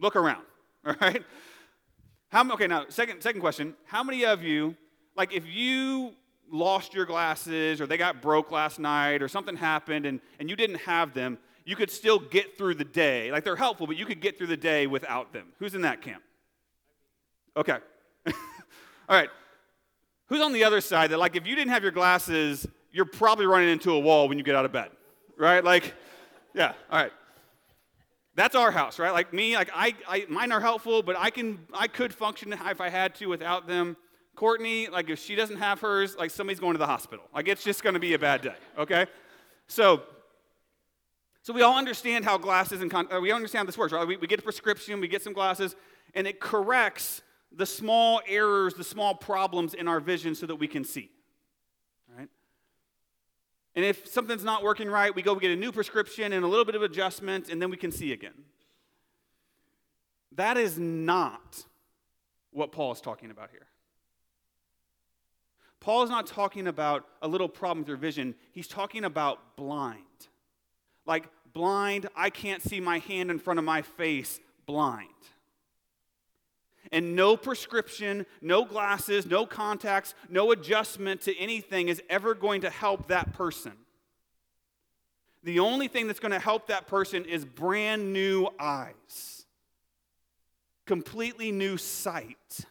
Look 0.01 0.17
around, 0.17 0.45
all 0.87 0.95
right? 1.03 1.23
How, 2.31 2.51
okay, 2.53 2.67
now, 2.67 2.87
second, 2.89 3.23
second 3.23 3.43
question. 3.43 3.75
How 3.85 4.03
many 4.03 4.25
of 4.25 4.43
you, 4.43 4.75
like 5.15 5.35
if 5.35 5.47
you 5.47 6.15
lost 6.51 6.95
your 6.95 7.05
glasses 7.05 7.81
or 7.81 7.87
they 7.87 7.99
got 7.99 8.23
broke 8.23 8.51
last 8.51 8.79
night 8.79 9.23
or 9.23 9.29
something 9.29 9.57
happened 9.57 10.07
and, 10.07 10.21
and 10.39 10.49
you 10.49 10.57
didn't 10.57 10.81
have 10.81 11.13
them, 11.13 11.39
you 11.65 11.77
could 11.77 11.91
still 11.91 12.19
get 12.19 12.59
through 12.59 12.75
the 12.75 12.85
day. 12.85 13.33
Like 13.33 13.45
they're 13.45 13.57
helpful, 13.57 13.87
but 13.87 13.97
you 13.97 14.07
could 14.07 14.21
get 14.21 14.39
through 14.39 14.49
the 14.49 14.57
day 14.57 14.87
without 14.87 15.33
them. 15.33 15.47
Who's 15.59 15.75
in 15.75 15.83
that 15.83 16.03
camp? 16.03 16.23
Okay. 17.57 17.79
All 18.27 18.35
right. 19.09 19.31
Who's 20.29 20.41
on 20.41 20.53
the 20.53 20.65
other 20.65 20.81
side 20.81 21.11
that, 21.11 21.19
like, 21.19 21.37
if 21.37 21.47
you 21.47 21.55
didn't 21.55 21.71
have 21.71 21.83
your 21.83 21.93
glasses, 21.93 22.67
you're 22.91 23.05
probably 23.05 23.47
running 23.47 23.69
into 23.69 23.93
a 23.93 23.99
wall 23.99 24.29
when 24.29 24.39
you 24.39 24.45
get 24.45 24.55
out 24.55 24.65
of 24.65 24.73
bed, 24.73 24.89
right? 25.37 25.63
Like, 25.63 25.95
yeah, 26.55 26.73
all 26.91 26.99
right. 26.99 27.13
That's 28.37 28.57
our 28.57 28.71
house, 28.71 28.99
right? 28.99 29.13
Like 29.13 29.33
me, 29.33 29.55
like 29.55 29.71
I, 29.75 29.95
I, 30.09 30.27
mine 30.29 30.51
are 30.51 30.61
helpful, 30.61 31.03
but 31.03 31.17
I 31.17 31.31
can, 31.31 31.59
I 31.73 31.87
could 31.87 32.13
function 32.13 32.53
if 32.53 32.81
I 32.81 32.89
had 32.89 33.15
to 33.17 33.27
without 33.27 33.69
them. 33.69 33.97
Courtney, 34.35 34.89
like 34.89 35.09
if 35.09 35.21
she 35.21 35.37
doesn't 35.37 35.59
have 35.59 35.81
hers, 35.81 36.17
like 36.17 36.31
somebody's 36.33 36.59
going 36.59 36.73
to 36.73 36.79
the 36.79 36.87
hospital. 36.87 37.25
Like 37.33 37.47
it's 37.47 37.63
just 37.63 37.85
going 37.85 37.95
to 37.95 38.01
be 38.01 38.15
a 38.15 38.19
bad 38.19 38.43
day, 38.43 38.57
okay? 38.77 39.07
So 39.69 40.03
so 41.45 41.53
we 41.53 41.61
all 41.61 41.77
understand 41.77 42.25
how 42.25 42.39
glasses 42.39 42.81
and 42.81 42.91
con- 42.91 43.07
uh, 43.13 43.21
we 43.21 43.31
understand 43.31 43.61
how 43.61 43.67
this 43.67 43.77
works, 43.77 43.93
right? 43.93 44.09
We, 44.09 44.17
we 44.17 44.27
get 44.27 44.39
a 44.39 44.43
prescription, 44.43 44.99
we 44.99 45.09
get 45.09 45.23
some 45.23 45.35
glasses, 45.35 45.77
and 46.15 46.27
it 46.27 46.41
corrects 46.41 47.21
the 47.53 47.67
small 47.67 48.23
errors, 48.27 48.73
the 48.73 48.83
small 48.83 49.15
problems 49.15 49.75
in 49.75 49.87
our 49.87 50.01
vision 50.01 50.35
so 50.35 50.47
that 50.47 50.57
we 50.57 50.67
can 50.67 50.85
see. 50.85 51.11
Right? 52.17 52.31
And 53.77 53.85
if 53.85 54.09
something's 54.09 54.43
not 54.43 54.63
working 54.63 54.89
right, 54.89 55.15
we 55.15 55.21
go 55.21 55.35
get 55.35 55.51
a 55.51 55.57
new 55.57 55.71
prescription 55.71 56.33
and 56.33 56.47
a 56.47 56.49
little 56.49 56.65
bit 56.65 56.77
of 56.77 56.83
adjustment, 56.83 57.51
and 57.51 57.61
then 57.61 57.69
we 57.69 57.77
can 57.77 57.93
see 57.93 58.13
again. 58.13 58.45
That 60.37 60.57
is 60.57 60.79
not 60.79 61.63
what 62.53 62.73
Paul 62.73 62.93
is 62.93 63.03
talking 63.03 63.31
about 63.31 63.51
here. 63.51 63.67
Paul 65.79 66.05
is 66.05 66.09
not 66.09 66.27
talking 66.27 66.69
about 66.69 67.07
a 67.21 67.29
little 67.29 67.51
problem 67.51 67.81
with 67.81 67.89
your 67.89 67.99
vision, 67.99 68.35
he's 68.53 68.67
talking 68.67 69.05
about 69.05 69.59
blind. 69.59 70.01
Like, 71.07 71.25
blind, 71.53 72.09
I 72.17 72.31
can't 72.31 72.63
see 72.63 72.81
my 72.81 72.99
hand 72.99 73.31
in 73.31 73.39
front 73.39 73.59
of 73.59 73.65
my 73.65 73.83
face, 73.83 74.41
blind. 74.67 75.09
And 76.93 77.17
no 77.17 77.37
prescription, 77.37 78.27
no 78.41 78.65
glasses, 78.65 79.27
no 79.27 79.47
contacts, 79.47 80.15
no 80.29 80.53
adjustment 80.53 81.23
to 81.23 81.37
anything 81.39 81.89
is 81.89 82.03
ever 82.09 82.35
going 82.35 82.61
to 82.63 82.71
help 82.71 83.09
that 83.09 83.33
person. 83.33 83.73
The 85.43 85.61
only 85.61 85.89
thing 85.89 86.07
that's 86.07 86.21
going 86.21 86.33
to 86.33 86.39
help 86.39 86.69
that 86.69 86.87
person 86.87 87.25
is 87.25 87.45
brand 87.45 88.13
new 88.13 88.49
eyes, 88.59 89.45
completely 90.87 91.53
new 91.53 91.77
sight. 91.77 92.65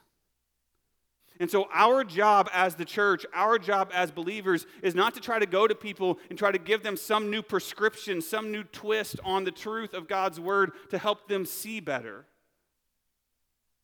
And 1.44 1.52
so, 1.52 1.68
our 1.74 2.06
job 2.06 2.50
as 2.54 2.76
the 2.76 2.86
church, 2.86 3.26
our 3.34 3.60
job 3.60 3.92
as 3.94 4.12
believers, 4.12 4.66
is 4.82 4.96
not 4.96 5.14
to 5.16 5.20
try 5.20 5.40
to 5.40 5.46
go 5.46 5.68
to 5.68 5.76
people 5.76 6.18
and 6.30 6.40
try 6.40 6.54
to 6.54 6.58
give 6.58 6.84
them 6.84 6.96
some 6.96 7.30
new 7.30 7.42
prescription, 7.42 8.22
some 8.22 8.50
new 8.50 8.64
twist 8.64 9.20
on 9.26 9.44
the 9.44 9.52
truth 9.52 9.94
of 9.94 10.08
God's 10.08 10.40
word 10.40 10.72
to 10.92 10.98
help 10.98 11.28
them 11.28 11.46
see 11.46 11.82
better. 11.82 12.26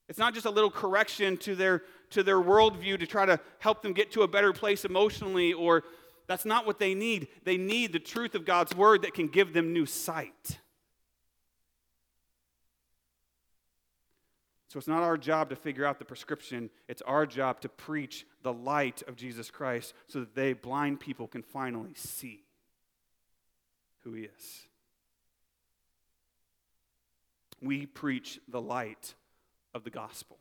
It's 0.07 0.17
not 0.17 0.33
just 0.33 0.45
a 0.45 0.49
little 0.49 0.71
correction 0.71 1.35
to 1.39 1.53
their, 1.53 1.83
to 2.11 2.23
their 2.23 2.39
worldview 2.39 2.97
to 2.97 3.05
try 3.05 3.25
to 3.25 3.41
help 3.59 3.81
them 3.81 3.91
get 3.91 4.13
to 4.13 4.21
a 4.21 4.27
better 4.29 4.53
place 4.53 4.85
emotionally, 4.85 5.51
or 5.51 5.83
that's 6.27 6.45
not 6.45 6.65
what 6.65 6.79
they 6.79 6.93
need. 6.93 7.27
They 7.43 7.57
need 7.57 7.91
the 7.91 7.99
truth 7.99 8.35
of 8.35 8.45
God's 8.45 8.73
word 8.73 9.01
that 9.01 9.13
can 9.13 9.27
give 9.27 9.51
them 9.51 9.73
new 9.73 9.85
sight. 9.85 10.59
So 14.69 14.77
it's 14.77 14.87
not 14.87 15.01
our 15.01 15.17
job 15.17 15.49
to 15.49 15.55
figure 15.55 15.83
out 15.83 15.97
the 15.97 16.05
prescription, 16.05 16.69
it's 16.87 17.01
our 17.01 17.25
job 17.25 17.59
to 17.61 17.69
preach 17.69 18.27
the 18.43 18.53
light 18.53 19.01
of 19.07 19.15
Jesus 19.15 19.49
Christ 19.49 19.95
so 20.07 20.19
that 20.19 20.35
they, 20.35 20.53
blind 20.53 20.99
people, 20.99 21.27
can 21.27 21.41
finally 21.41 21.93
see 21.95 22.43
who 24.03 24.13
He 24.13 24.23
is. 24.25 24.67
We 27.59 27.87
preach 27.87 28.39
the 28.47 28.61
light 28.61 29.15
of 29.73 29.83
the 29.83 29.89
gospel. 29.89 30.37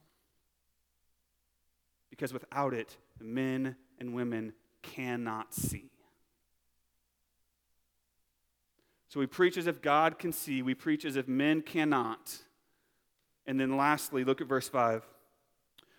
Because 2.10 2.34
without 2.34 2.74
it, 2.74 2.98
men 3.18 3.76
and 3.98 4.12
women 4.12 4.52
cannot 4.82 5.54
see. 5.54 5.90
So 9.08 9.20
we 9.20 9.26
preach 9.26 9.56
as 9.56 9.66
if 9.66 9.80
God 9.80 10.18
can 10.18 10.32
see, 10.32 10.60
we 10.60 10.74
preach 10.74 11.06
as 11.06 11.16
if 11.16 11.26
men 11.26 11.62
cannot. 11.62 12.42
And 13.48 13.58
then 13.58 13.78
lastly, 13.78 14.24
look 14.24 14.42
at 14.42 14.46
verse 14.46 14.68
5. 14.68 15.08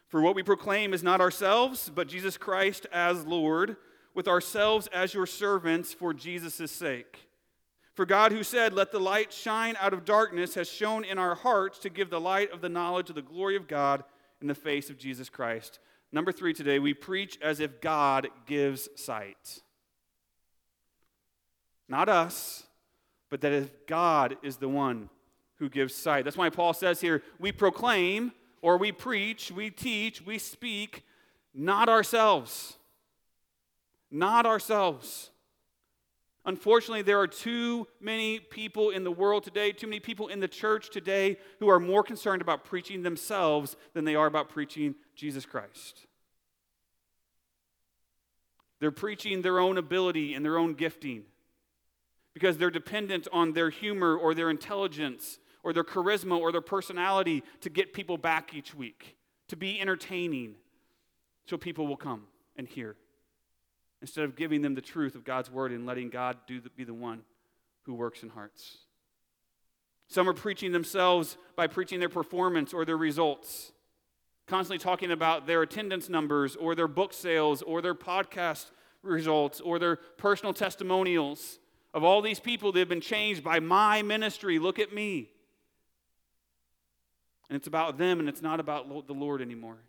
For 0.07 0.21
what 0.21 0.35
we 0.35 0.43
proclaim 0.43 0.93
is 0.93 1.03
not 1.03 1.19
ourselves, 1.19 1.91
but 1.93 2.07
Jesus 2.07 2.37
Christ 2.37 2.85
as 2.93 3.25
Lord, 3.25 3.75
with 4.13 4.27
ourselves 4.27 4.87
as 4.93 5.15
your 5.15 5.25
servants 5.25 5.91
for 5.91 6.13
Jesus' 6.13 6.71
sake. 6.71 7.27
For 7.95 8.05
God, 8.05 8.31
who 8.31 8.43
said, 8.43 8.73
Let 8.73 8.91
the 8.91 8.99
light 8.99 9.33
shine 9.33 9.75
out 9.81 9.93
of 9.93 10.05
darkness, 10.05 10.53
has 10.53 10.69
shone 10.69 11.03
in 11.03 11.17
our 11.17 11.33
hearts 11.33 11.79
to 11.79 11.89
give 11.89 12.11
the 12.11 12.21
light 12.21 12.51
of 12.51 12.61
the 12.61 12.69
knowledge 12.69 13.09
of 13.09 13.15
the 13.15 13.21
glory 13.23 13.55
of 13.55 13.67
God 13.67 14.03
in 14.41 14.47
the 14.47 14.55
face 14.55 14.91
of 14.91 14.99
Jesus 14.99 15.27
Christ. 15.27 15.79
Number 16.11 16.31
three 16.31 16.53
today, 16.53 16.77
we 16.77 16.93
preach 16.93 17.39
as 17.41 17.59
if 17.59 17.81
God 17.81 18.27
gives 18.45 18.89
sight. 18.95 19.61
Not 21.87 22.09
us, 22.09 22.67
but 23.29 23.41
that 23.41 23.53
if 23.53 23.87
God 23.87 24.37
is 24.43 24.57
the 24.57 24.69
one 24.69 25.09
who 25.59 25.69
gives 25.69 25.93
sight. 25.93 26.23
That's 26.23 26.37
why 26.37 26.49
Paul 26.49 26.73
says 26.73 27.01
here, 27.01 27.21
we 27.37 27.51
proclaim 27.51 28.31
or 28.61 28.77
we 28.77 28.91
preach, 28.91 29.51
we 29.51 29.69
teach, 29.69 30.25
we 30.25 30.37
speak, 30.37 31.03
not 31.53 31.89
ourselves. 31.89 32.77
Not 34.11 34.45
ourselves. 34.45 35.29
Unfortunately, 36.45 37.01
there 37.01 37.19
are 37.19 37.27
too 37.27 37.87
many 37.99 38.39
people 38.39 38.89
in 38.89 39.03
the 39.03 39.11
world 39.11 39.43
today, 39.43 39.71
too 39.71 39.87
many 39.87 39.99
people 39.99 40.29
in 40.29 40.39
the 40.39 40.47
church 40.47 40.89
today 40.89 41.37
who 41.59 41.69
are 41.69 41.79
more 41.79 42.01
concerned 42.01 42.41
about 42.41 42.63
preaching 42.63 43.03
themselves 43.03 43.75
than 43.93 44.05
they 44.05 44.15
are 44.15 44.25
about 44.25 44.49
preaching 44.49 44.95
Jesus 45.15 45.45
Christ. 45.45 46.07
They're 48.79 48.91
preaching 48.91 49.41
their 49.41 49.59
own 49.59 49.77
ability 49.77 50.33
and 50.33 50.43
their 50.43 50.57
own 50.57 50.73
gifting 50.73 51.23
because 52.33 52.57
they're 52.57 52.71
dependent 52.71 53.27
on 53.33 53.51
their 53.51 53.69
humor 53.69 54.15
or 54.15 54.33
their 54.33 54.49
intelligence 54.49 55.39
or 55.63 55.73
their 55.73 55.83
charisma 55.83 56.37
or 56.39 56.51
their 56.51 56.61
personality 56.61 57.43
to 57.61 57.69
get 57.69 57.93
people 57.93 58.17
back 58.17 58.53
each 58.53 58.73
week, 58.73 59.15
to 59.47 59.55
be 59.55 59.79
entertaining 59.79 60.55
so 61.45 61.57
people 61.57 61.87
will 61.87 61.97
come 61.97 62.23
and 62.55 62.67
hear 62.67 62.95
instead 64.01 64.23
of 64.23 64.35
giving 64.35 64.61
them 64.61 64.75
the 64.75 64.81
truth 64.81 65.15
of 65.15 65.23
God's 65.23 65.51
word 65.51 65.71
and 65.71 65.85
letting 65.85 66.09
God 66.09 66.37
do 66.47 66.61
the, 66.61 66.69
be 66.69 66.83
the 66.83 66.93
one 66.93 67.21
who 67.83 67.93
works 67.93 68.23
in 68.23 68.29
hearts. 68.29 68.77
Some 70.07 70.27
are 70.27 70.33
preaching 70.33 70.71
themselves 70.71 71.37
by 71.55 71.67
preaching 71.67 71.99
their 71.99 72.09
performance 72.09 72.73
or 72.73 72.85
their 72.85 72.97
results, 72.97 73.71
constantly 74.47 74.79
talking 74.79 75.11
about 75.11 75.47
their 75.47 75.61
attendance 75.61 76.09
numbers 76.09 76.55
or 76.55 76.75
their 76.75 76.87
book 76.87 77.13
sales 77.13 77.61
or 77.61 77.81
their 77.81 77.93
podcast 77.93 78.65
results 79.03 79.59
or 79.61 79.79
their 79.79 79.97
personal 80.17 80.53
testimonials 80.53 81.59
of 81.93 82.03
all 82.03 82.21
these 82.21 82.39
people 82.39 82.71
that 82.71 82.79
have 82.79 82.89
been 82.89 83.01
changed 83.01 83.43
by 83.43 83.59
my 83.59 84.01
ministry. 84.01 84.59
Look 84.59 84.79
at 84.79 84.93
me. 84.93 85.29
And 87.49 87.55
it's 87.55 87.67
about 87.67 87.97
them 87.97 88.19
and 88.19 88.29
it's 88.29 88.41
not 88.41 88.59
about 88.59 89.07
the 89.07 89.13
Lord 89.13 89.41
anymore 89.41 89.79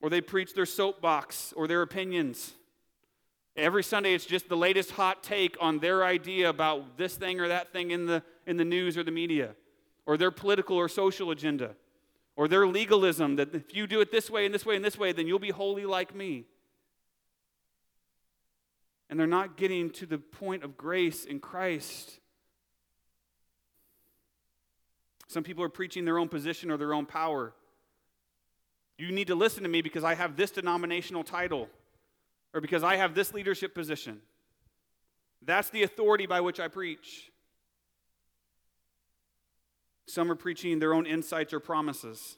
or 0.00 0.10
they 0.10 0.20
preach 0.20 0.54
their 0.54 0.66
soapbox 0.66 1.52
or 1.56 1.66
their 1.66 1.82
opinions. 1.82 2.52
Every 3.56 3.82
Sunday, 3.82 4.14
it's 4.14 4.26
just 4.26 4.48
the 4.48 4.56
latest 4.56 4.92
hot 4.92 5.22
take 5.22 5.56
on 5.60 5.78
their 5.78 6.04
idea 6.04 6.48
about 6.48 6.98
this 6.98 7.16
thing 7.16 7.40
or 7.40 7.48
that 7.48 7.72
thing 7.72 7.90
in 7.90 8.06
the, 8.06 8.22
in 8.46 8.56
the 8.56 8.64
news 8.64 8.96
or 8.96 9.02
the 9.02 9.10
media, 9.10 9.54
or 10.04 10.16
their 10.16 10.30
political 10.30 10.76
or 10.76 10.88
social 10.88 11.30
agenda, 11.30 11.74
or 12.36 12.48
their 12.48 12.66
legalism 12.66 13.36
that 13.36 13.54
if 13.54 13.74
you 13.74 13.86
do 13.86 14.00
it 14.00 14.12
this 14.12 14.30
way 14.30 14.44
and 14.44 14.54
this 14.54 14.66
way 14.66 14.76
and 14.76 14.84
this 14.84 14.98
way, 14.98 15.12
then 15.12 15.26
you'll 15.26 15.38
be 15.38 15.50
holy 15.50 15.86
like 15.86 16.14
me. 16.14 16.44
And 19.08 19.18
they're 19.18 19.26
not 19.26 19.56
getting 19.56 19.90
to 19.90 20.06
the 20.06 20.18
point 20.18 20.62
of 20.62 20.76
grace 20.76 21.24
in 21.24 21.40
Christ. 21.40 22.18
Some 25.26 25.42
people 25.42 25.64
are 25.64 25.68
preaching 25.68 26.04
their 26.04 26.18
own 26.18 26.28
position 26.28 26.70
or 26.70 26.76
their 26.76 26.94
own 26.94 27.06
power. 27.06 27.52
You 28.98 29.12
need 29.12 29.26
to 29.26 29.34
listen 29.34 29.62
to 29.64 29.68
me 29.68 29.82
because 29.82 30.04
I 30.04 30.14
have 30.14 30.36
this 30.36 30.50
denominational 30.50 31.24
title 31.24 31.68
or 32.54 32.60
because 32.60 32.82
I 32.82 32.96
have 32.96 33.14
this 33.14 33.34
leadership 33.34 33.74
position. 33.74 34.20
That's 35.42 35.68
the 35.70 35.82
authority 35.82 36.26
by 36.26 36.40
which 36.40 36.60
I 36.60 36.68
preach. 36.68 37.30
Some 40.06 40.30
are 40.30 40.36
preaching 40.36 40.78
their 40.78 40.94
own 40.94 41.04
insights 41.04 41.52
or 41.52 41.60
promises. 41.60 42.36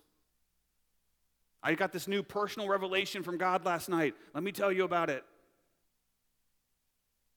I 1.63 1.75
got 1.75 1.93
this 1.93 2.09
new 2.09 2.23
personal 2.23 2.69
revelation 2.69 3.23
from 3.23 3.37
God 3.37 3.65
last 3.65 3.89
night. 3.89 4.15
Let 4.35 4.43
me 4.43 4.53
tell 4.53 4.73
you 4.73 4.85
about 4.85 5.11
it. 5.11 5.25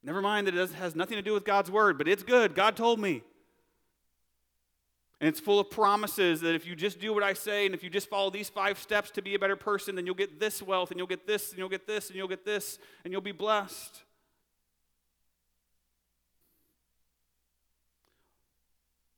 Never 0.04 0.22
mind 0.22 0.48
that 0.48 0.56
it 0.56 0.72
has 0.72 0.96
nothing 0.96 1.18
to 1.18 1.22
do 1.22 1.34
with 1.34 1.44
God's 1.44 1.70
word, 1.70 1.98
but 1.98 2.08
it's 2.08 2.24
good. 2.24 2.56
God 2.56 2.76
told 2.76 3.00
me. 3.00 3.24
And 5.22 5.28
it's 5.28 5.40
full 5.40 5.60
of 5.60 5.70
promises 5.70 6.42
that 6.42 6.56
if 6.56 6.66
you 6.66 6.76
just 6.76 7.00
do 7.00 7.14
what 7.14 7.22
I 7.22 7.34
say 7.34 7.68
and 7.68 7.76
if 7.76 7.84
you 7.84 7.92
just 7.92 8.10
follow 8.10 8.32
these 8.32 8.50
five 8.50 8.80
steps 8.80 9.12
to 9.12 9.22
be 9.22 9.36
a 9.36 9.40
better 9.40 9.56
person, 9.56 9.96
then 9.96 10.08
you'll 10.08 10.16
get 10.16 10.40
this 10.40 10.64
wealth 10.64 10.90
and 10.90 11.00
you'll 11.00 11.06
get 11.06 11.28
this 11.28 11.52
and 11.52 11.60
you'll 11.60 11.70
get 11.70 11.86
this 11.86 12.08
and 12.08 12.18
you'll 12.18 12.28
get 12.28 12.44
this 12.44 12.80
and 13.04 13.14
you'll 13.14 13.22
be 13.22 13.32
blessed. 13.32 14.02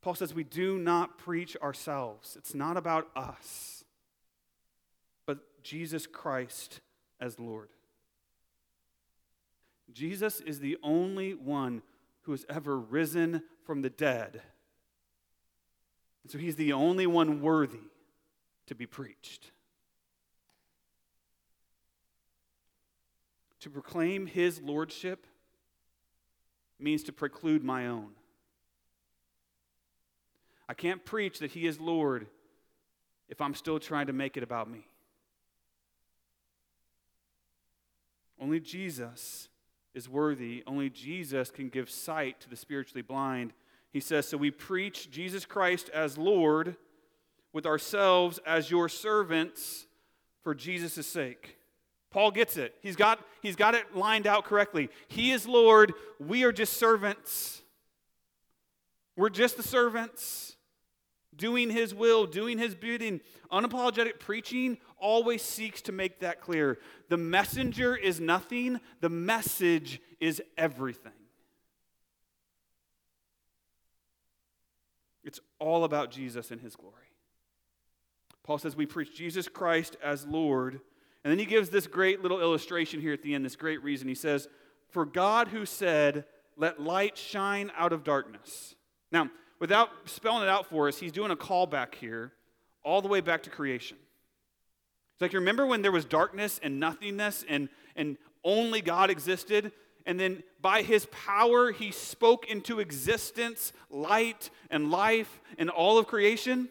Paul 0.02 0.16
says 0.16 0.34
we 0.34 0.44
do 0.44 0.78
not 0.78 1.18
preach 1.18 1.56
ourselves. 1.64 2.36
It's 2.38 2.54
not 2.54 2.76
about 2.76 3.08
us, 3.16 3.86
but 5.26 5.64
Jesus 5.64 6.06
Christ 6.06 6.82
as 7.22 7.40
Lord. 7.40 7.70
Jesus 9.94 10.42
is 10.42 10.60
the 10.60 10.78
only 10.84 11.34
one 11.34 11.82
who 12.24 12.34
has 12.34 12.46
ever 12.50 12.78
risen 12.78 13.44
from 13.64 13.84
the 13.84 13.90
dead 13.90 14.42
and 16.24 16.32
so 16.32 16.38
he's 16.38 16.56
the 16.56 16.74
only 16.74 17.06
one 17.06 17.42
worthy 17.42 17.80
to 18.68 18.76
be 18.76 18.86
preached. 18.86 19.52
To 23.62 23.70
proclaim 23.70 24.26
his 24.26 24.62
lordship 24.62 25.26
means 26.80 27.04
to 27.04 27.14
preclude 27.14 27.64
my 27.64 27.88
own. 27.88 28.12
I 30.68 30.74
can't 30.74 31.04
preach 31.04 31.40
that 31.40 31.52
he 31.52 31.68
is 31.68 31.80
Lord 31.80 32.28
if 33.30 33.42
I'm 33.42 33.54
still 33.54 33.80
trying 33.80 34.08
to 34.08 34.14
make 34.14 34.38
it 34.38 34.44
about 34.44 34.70
me. 34.70 34.88
Only 38.40 38.60
Jesus 38.60 39.50
is 39.94 40.10
worthy. 40.10 40.64
Only 40.68 40.90
Jesus 40.90 41.52
can 41.52 41.70
give 41.70 41.90
sight 41.90 42.42
to 42.42 42.50
the 42.50 42.56
spiritually 42.56 43.02
blind. 43.02 43.54
He 43.94 44.00
says, 44.00 44.28
So 44.28 44.38
we 44.38 44.52
preach 44.52 45.10
Jesus 45.12 45.46
Christ 45.46 45.90
as 45.94 46.18
Lord 46.18 46.76
with 47.54 47.66
ourselves 47.68 48.40
as 48.46 48.72
your 48.72 48.90
servants 48.90 49.86
for 50.42 50.56
Jesus' 50.56 51.06
sake. 51.06 51.58
Paul 52.10 52.32
gets 52.32 52.58
it. 52.58 52.76
He's 52.82 52.96
got, 52.96 53.24
he's 53.42 53.56
got 53.56 53.76
it 53.76 53.96
lined 53.96 54.28
out 54.28 54.46
correctly. 54.46 54.90
He 55.08 55.32
is 55.32 55.48
Lord. 55.48 55.94
We 56.20 56.44
are 56.44 56.52
just 56.52 56.74
servants. 56.74 57.62
We're 59.16 59.30
just 59.30 59.58
the 59.58 59.64
servants 59.64 60.56
doing 61.36 61.70
his 61.70 61.94
will, 61.94 62.26
doing 62.26 62.58
his 62.58 62.76
bidding. 62.76 63.22
Unapologetic 63.52 64.20
preaching 64.20 64.78
always 64.98 65.42
seeks 65.42 65.82
to 65.84 65.92
make 65.92 66.20
that 66.20 66.42
clear. 66.42 66.80
The 67.10 67.18
messenger 67.18 67.96
is 67.96 68.20
nothing, 68.20 68.80
the 69.02 69.10
message 69.10 70.02
is 70.20 70.42
everything. 70.58 71.12
It's 75.24 75.40
all 75.60 75.84
about 75.84 76.12
Jesus 76.12 76.52
and 76.52 76.62
his 76.62 76.76
glory. 76.76 76.96
Paul 78.44 78.58
says 78.58 78.76
we 78.76 78.86
preach 78.86 79.16
Jesus 79.16 79.48
Christ 79.48 79.96
as 80.04 80.26
Lord. 80.26 80.82
And 81.24 81.32
then 81.32 81.40
he 81.40 81.46
gives 81.46 81.70
this 81.70 81.88
great 81.88 82.22
little 82.22 82.42
illustration 82.42 83.00
here 83.00 83.14
at 83.14 83.24
the 83.24 83.34
end, 83.34 83.46
this 83.46 83.56
great 83.56 83.82
reason. 83.84 84.08
He 84.08 84.16
says, 84.16 84.50
For 84.90 85.06
God 85.06 85.48
who 85.48 85.66
said, 85.66 86.26
Let 86.58 86.82
light 86.82 87.18
shine 87.18 87.72
out 87.78 87.94
of 87.94 88.04
darkness. 88.04 88.76
Now, 89.12 89.30
without 89.60 89.90
spelling 90.06 90.44
it 90.44 90.50
out 90.50 90.68
for 90.68 90.90
us, 90.90 90.98
he's 90.98 91.14
doing 91.14 91.32
a 91.32 91.38
callback 91.38 91.96
here 91.96 92.34
all 92.84 93.02
the 93.02 93.08
way 93.08 93.22
back 93.22 93.44
to 93.44 93.50
creation. 93.50 93.98
It's 95.14 95.22
like, 95.22 95.32
you 95.32 95.40
remember 95.40 95.66
when 95.66 95.82
there 95.82 95.92
was 95.92 96.06
darkness 96.06 96.60
and 96.62 96.80
nothingness 96.80 97.46
and, 97.48 97.70
and 97.96 98.18
only 98.44 98.82
God 98.82 99.10
existed? 99.10 99.72
And 100.06 100.20
then 100.20 100.44
by 100.62 100.82
his 100.82 101.06
power, 101.08 101.72
he 101.72 101.92
spoke 101.92 102.48
into 102.48 102.80
existence 102.80 103.74
light 103.90 104.50
and 104.70 104.92
life 104.92 105.42
and 105.58 105.70
all 105.70 105.98
of 105.98 106.08
creation? 106.08 106.70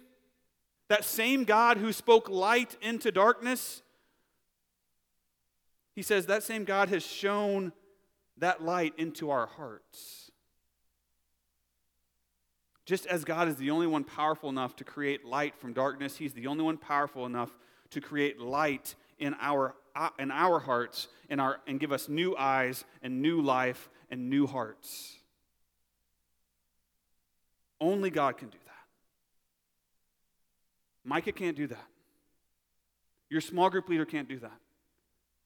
That 0.88 1.04
same 1.04 1.44
God 1.44 1.78
who 1.78 1.92
spoke 1.92 2.28
light 2.28 2.76
into 2.82 3.10
darkness, 3.10 3.82
he 5.94 6.02
says 6.02 6.26
that 6.26 6.42
same 6.42 6.64
God 6.64 6.88
has 6.88 7.04
shone 7.04 7.72
that 8.38 8.62
light 8.62 8.94
into 8.98 9.30
our 9.30 9.46
hearts. 9.46 10.30
Just 12.84 13.06
as 13.06 13.24
God 13.24 13.48
is 13.48 13.56
the 13.56 13.70
only 13.70 13.86
one 13.86 14.04
powerful 14.04 14.48
enough 14.48 14.74
to 14.76 14.84
create 14.84 15.24
light 15.24 15.56
from 15.56 15.72
darkness, 15.72 16.16
He's 16.16 16.32
the 16.32 16.46
only 16.46 16.64
one 16.64 16.76
powerful 16.76 17.26
enough 17.26 17.56
to 17.90 18.00
create 18.00 18.40
light 18.40 18.94
in 19.18 19.34
our, 19.40 19.74
Uh, 19.94 20.08
in 20.18 20.30
our 20.30 20.58
hearts 20.58 21.08
in 21.28 21.40
our, 21.40 21.60
and 21.66 21.80
give 21.80 21.92
us 21.92 22.08
new 22.08 22.36
eyes 22.36 22.84
and 23.02 23.22
new 23.22 23.40
life 23.40 23.88
and 24.10 24.28
new 24.28 24.46
hearts. 24.46 25.16
Only 27.80 28.10
God 28.10 28.36
can 28.36 28.48
do 28.48 28.58
that. 28.66 28.72
Micah 31.04 31.32
can't 31.32 31.56
do 31.56 31.66
that. 31.68 31.86
Your 33.30 33.40
small 33.40 33.70
group 33.70 33.88
leader 33.88 34.04
can't 34.04 34.28
do 34.28 34.38
that. 34.40 34.58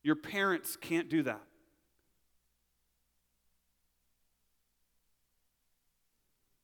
Your 0.02 0.16
parents 0.16 0.76
can't 0.76 1.09
do 1.09 1.22
that. 1.22 1.40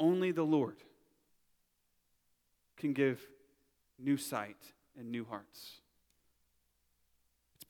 Only 0.00 0.32
the 0.32 0.42
Lord 0.42 0.78
can 2.76 2.92
give 2.92 3.20
new 4.00 4.16
sight 4.16 4.56
and 4.98 5.12
new 5.12 5.24
hearts. 5.24 5.81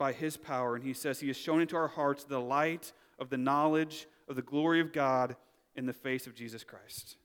By 0.02 0.12
His 0.12 0.36
power, 0.36 0.74
and 0.74 0.84
He 0.84 0.94
says 0.94 1.20
He 1.20 1.28
has 1.28 1.36
shone 1.36 1.60
into 1.60 1.76
our 1.76 1.86
hearts 1.86 2.24
the 2.24 2.40
light 2.40 2.92
of 3.20 3.30
the 3.30 3.38
knowledge 3.38 4.08
of 4.28 4.34
the 4.34 4.42
glory 4.42 4.80
of 4.80 4.92
God 4.92 5.36
in 5.76 5.86
the 5.86 5.92
face 5.92 6.26
of 6.26 6.34
Jesus 6.34 6.64
Christ. 6.64 7.16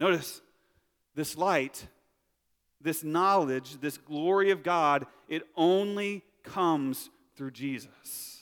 Notice, 0.00 0.40
this 1.14 1.36
light 1.36 1.86
this 2.80 3.04
knowledge, 3.04 3.80
this 3.80 3.98
glory 3.98 4.50
of 4.50 4.62
God, 4.62 5.06
it 5.28 5.42
only 5.56 6.22
comes 6.44 7.10
through 7.34 7.50
Jesus. 7.50 8.40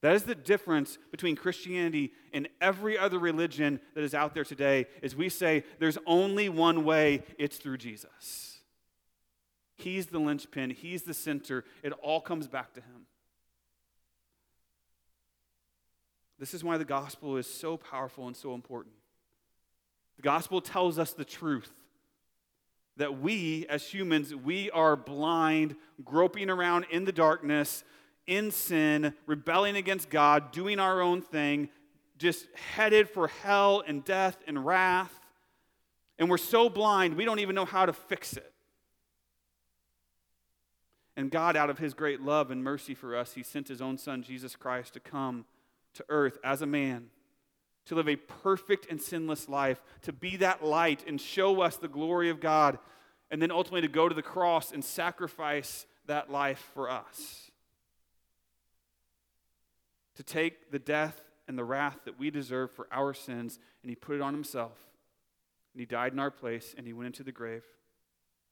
That 0.00 0.14
is 0.14 0.24
the 0.24 0.34
difference 0.34 0.98
between 1.10 1.36
Christianity 1.36 2.12
and 2.32 2.48
every 2.60 2.98
other 2.98 3.18
religion 3.18 3.80
that 3.94 4.04
is 4.04 4.14
out 4.14 4.34
there 4.34 4.44
today 4.44 4.86
is 5.02 5.16
we 5.16 5.28
say 5.28 5.64
there's 5.78 5.98
only 6.06 6.48
one 6.48 6.84
way, 6.84 7.22
it's 7.38 7.56
through 7.56 7.78
Jesus. 7.78 8.53
He's 9.76 10.06
the 10.06 10.18
linchpin, 10.18 10.70
he's 10.70 11.02
the 11.02 11.14
center. 11.14 11.64
It 11.82 11.92
all 11.92 12.20
comes 12.20 12.46
back 12.46 12.72
to 12.74 12.80
him. 12.80 13.06
This 16.38 16.54
is 16.54 16.64
why 16.64 16.78
the 16.78 16.84
gospel 16.84 17.36
is 17.36 17.46
so 17.46 17.76
powerful 17.76 18.26
and 18.26 18.36
so 18.36 18.54
important. 18.54 18.94
The 20.16 20.22
gospel 20.22 20.60
tells 20.60 20.98
us 20.98 21.12
the 21.12 21.24
truth 21.24 21.70
that 22.96 23.20
we, 23.20 23.66
as 23.68 23.86
humans, 23.86 24.34
we 24.34 24.70
are 24.70 24.96
blind, 24.96 25.74
groping 26.04 26.50
around 26.50 26.86
in 26.90 27.04
the 27.04 27.12
darkness, 27.12 27.82
in 28.26 28.50
sin, 28.50 29.14
rebelling 29.26 29.76
against 29.76 30.10
God, 30.10 30.52
doing 30.52 30.78
our 30.78 31.00
own 31.00 31.20
thing, 31.20 31.68
just 32.18 32.46
headed 32.54 33.08
for 33.08 33.28
hell 33.28 33.82
and 33.86 34.04
death 34.04 34.38
and 34.46 34.64
wrath. 34.64 35.12
And 36.18 36.30
we're 36.30 36.38
so 36.38 36.68
blind, 36.68 37.16
we 37.16 37.24
don't 37.24 37.40
even 37.40 37.56
know 37.56 37.64
how 37.64 37.86
to 37.86 37.92
fix 37.92 38.34
it. 38.34 38.53
And 41.16 41.30
God, 41.30 41.56
out 41.56 41.70
of 41.70 41.78
his 41.78 41.94
great 41.94 42.20
love 42.20 42.50
and 42.50 42.64
mercy 42.64 42.94
for 42.94 43.16
us, 43.16 43.34
he 43.34 43.42
sent 43.42 43.68
his 43.68 43.80
own 43.80 43.98
son, 43.98 44.22
Jesus 44.22 44.56
Christ, 44.56 44.94
to 44.94 45.00
come 45.00 45.44
to 45.94 46.04
earth 46.08 46.38
as 46.42 46.60
a 46.60 46.66
man 46.66 47.10
to 47.86 47.94
live 47.94 48.08
a 48.08 48.16
perfect 48.16 48.90
and 48.90 49.00
sinless 49.00 49.48
life, 49.48 49.82
to 50.02 50.12
be 50.12 50.36
that 50.36 50.64
light 50.64 51.04
and 51.06 51.20
show 51.20 51.60
us 51.60 51.76
the 51.76 51.88
glory 51.88 52.30
of 52.30 52.40
God, 52.40 52.78
and 53.30 53.42
then 53.42 53.50
ultimately 53.50 53.82
to 53.82 53.92
go 53.92 54.08
to 54.08 54.14
the 54.14 54.22
cross 54.22 54.72
and 54.72 54.84
sacrifice 54.84 55.86
that 56.06 56.30
life 56.30 56.70
for 56.74 56.90
us. 56.90 57.50
To 60.16 60.22
take 60.22 60.70
the 60.70 60.78
death 60.78 61.20
and 61.46 61.58
the 61.58 61.64
wrath 61.64 61.98
that 62.04 62.18
we 62.18 62.30
deserve 62.30 62.70
for 62.70 62.86
our 62.90 63.12
sins, 63.12 63.58
and 63.82 63.90
He 63.90 63.96
put 63.96 64.16
it 64.16 64.22
on 64.22 64.32
Himself. 64.32 64.78
And 65.74 65.80
He 65.80 65.86
died 65.86 66.12
in 66.12 66.18
our 66.18 66.30
place, 66.30 66.74
and 66.76 66.86
He 66.86 66.92
went 66.92 67.06
into 67.06 67.22
the 67.22 67.32
grave. 67.32 67.64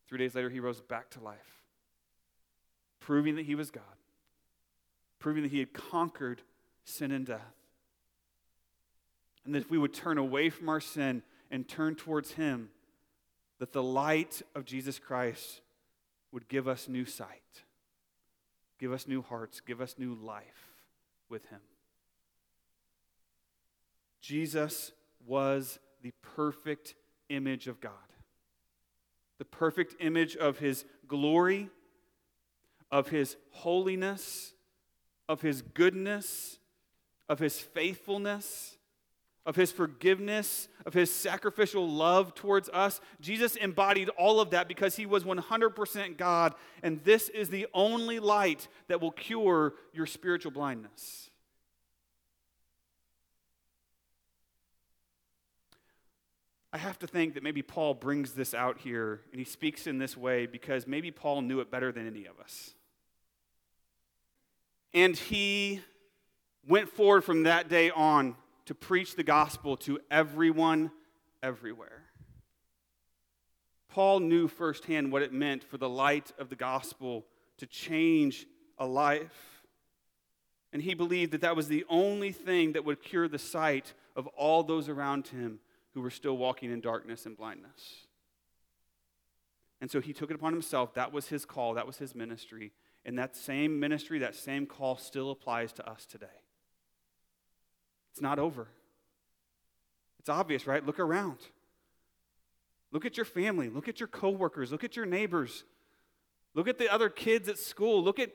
Three 0.08 0.18
days 0.18 0.34
later, 0.34 0.50
He 0.50 0.60
rose 0.60 0.80
back 0.80 1.08
to 1.10 1.20
life, 1.20 1.61
proving 3.02 3.36
that 3.36 3.46
He 3.46 3.54
was 3.54 3.70
God, 3.70 3.82
proving 5.18 5.42
that 5.42 5.50
He 5.50 5.58
had 5.58 5.72
conquered 5.72 6.42
sin 6.84 7.10
and 7.10 7.26
death. 7.26 7.40
And 9.44 9.54
that 9.54 9.62
if 9.62 9.70
we 9.70 9.78
would 9.78 9.92
turn 9.92 10.18
away 10.18 10.50
from 10.50 10.68
our 10.68 10.80
sin 10.80 11.22
and 11.50 11.68
turn 11.68 11.96
towards 11.96 12.32
Him, 12.32 12.70
that 13.58 13.72
the 13.72 13.82
light 13.82 14.42
of 14.54 14.64
Jesus 14.64 14.98
Christ 14.98 15.60
would 16.30 16.48
give 16.48 16.68
us 16.68 16.88
new 16.88 17.04
sight, 17.04 17.62
give 18.78 18.92
us 18.92 19.06
new 19.06 19.20
hearts, 19.20 19.60
give 19.60 19.80
us 19.80 19.96
new 19.98 20.14
life 20.14 20.68
with 21.28 21.46
Him. 21.46 21.60
Jesus 24.20 24.92
was 25.26 25.80
the 26.02 26.12
perfect 26.36 26.94
image 27.28 27.66
of 27.66 27.80
God, 27.80 27.92
the 29.38 29.44
perfect 29.44 29.96
image 30.00 30.36
of 30.36 30.58
His 30.58 30.84
glory, 31.08 31.68
of 32.92 33.08
His 33.08 33.36
holiness, 33.50 34.52
of 35.28 35.40
His 35.40 35.62
goodness, 35.62 36.60
of 37.28 37.40
His 37.40 37.58
faithfulness 37.58 38.76
of 39.44 39.56
his 39.56 39.72
forgiveness, 39.72 40.68
of 40.86 40.94
his 40.94 41.10
sacrificial 41.10 41.88
love 41.88 42.34
towards 42.34 42.68
us. 42.68 43.00
Jesus 43.20 43.56
embodied 43.56 44.08
all 44.10 44.40
of 44.40 44.50
that 44.50 44.68
because 44.68 44.96
he 44.96 45.06
was 45.06 45.24
100% 45.24 46.16
God, 46.16 46.54
and 46.82 47.02
this 47.04 47.28
is 47.28 47.48
the 47.48 47.66
only 47.74 48.20
light 48.20 48.68
that 48.88 49.00
will 49.00 49.10
cure 49.10 49.74
your 49.92 50.06
spiritual 50.06 50.52
blindness. 50.52 51.30
I 56.74 56.78
have 56.78 56.98
to 57.00 57.06
think 57.06 57.34
that 57.34 57.42
maybe 57.42 57.60
Paul 57.60 57.92
brings 57.92 58.32
this 58.32 58.54
out 58.54 58.78
here 58.78 59.20
and 59.30 59.38
he 59.38 59.44
speaks 59.44 59.86
in 59.86 59.98
this 59.98 60.16
way 60.16 60.46
because 60.46 60.86
maybe 60.86 61.10
Paul 61.10 61.42
knew 61.42 61.60
it 61.60 61.70
better 61.70 61.92
than 61.92 62.06
any 62.06 62.24
of 62.24 62.40
us. 62.40 62.74
And 64.94 65.16
he 65.16 65.80
went 66.66 66.88
forward 66.88 67.22
from 67.22 67.44
that 67.44 67.68
day 67.68 67.90
on 67.90 68.36
to 68.66 68.74
preach 68.74 69.16
the 69.16 69.24
gospel 69.24 69.76
to 69.78 69.98
everyone, 70.10 70.90
everywhere. 71.42 72.02
Paul 73.88 74.20
knew 74.20 74.48
firsthand 74.48 75.12
what 75.12 75.22
it 75.22 75.32
meant 75.32 75.64
for 75.64 75.76
the 75.76 75.88
light 75.88 76.32
of 76.38 76.48
the 76.48 76.56
gospel 76.56 77.26
to 77.58 77.66
change 77.66 78.46
a 78.78 78.86
life. 78.86 79.64
And 80.72 80.80
he 80.80 80.94
believed 80.94 81.32
that 81.32 81.42
that 81.42 81.56
was 81.56 81.68
the 81.68 81.84
only 81.88 82.32
thing 82.32 82.72
that 82.72 82.84
would 82.84 83.02
cure 83.02 83.28
the 83.28 83.38
sight 83.38 83.92
of 84.16 84.26
all 84.28 84.62
those 84.62 84.88
around 84.88 85.28
him 85.28 85.60
who 85.92 86.00
were 86.00 86.10
still 86.10 86.36
walking 86.36 86.70
in 86.72 86.80
darkness 86.80 87.26
and 87.26 87.36
blindness. 87.36 88.06
And 89.82 89.90
so 89.90 90.00
he 90.00 90.12
took 90.12 90.30
it 90.30 90.34
upon 90.34 90.52
himself. 90.52 90.94
That 90.94 91.12
was 91.12 91.28
his 91.28 91.44
call, 91.44 91.74
that 91.74 91.86
was 91.86 91.98
his 91.98 92.14
ministry. 92.14 92.72
And 93.04 93.18
that 93.18 93.36
same 93.36 93.80
ministry, 93.80 94.20
that 94.20 94.34
same 94.34 94.66
call 94.66 94.96
still 94.96 95.30
applies 95.30 95.72
to 95.74 95.90
us 95.90 96.06
today. 96.06 96.26
It's 98.12 98.20
not 98.20 98.38
over. 98.38 98.68
It's 100.20 100.28
obvious, 100.28 100.66
right? 100.66 100.84
Look 100.84 101.00
around. 101.00 101.38
Look 102.92 103.04
at 103.04 103.16
your 103.16 103.26
family. 103.26 103.68
Look 103.68 103.88
at 103.88 103.98
your 103.98 104.06
coworkers. 104.06 104.70
Look 104.70 104.84
at 104.84 104.94
your 104.96 105.06
neighbors. 105.06 105.64
Look 106.54 106.68
at 106.68 106.78
the 106.78 106.92
other 106.92 107.08
kids 107.08 107.48
at 107.48 107.58
school. 107.58 108.04
Look 108.04 108.18
at, 108.18 108.30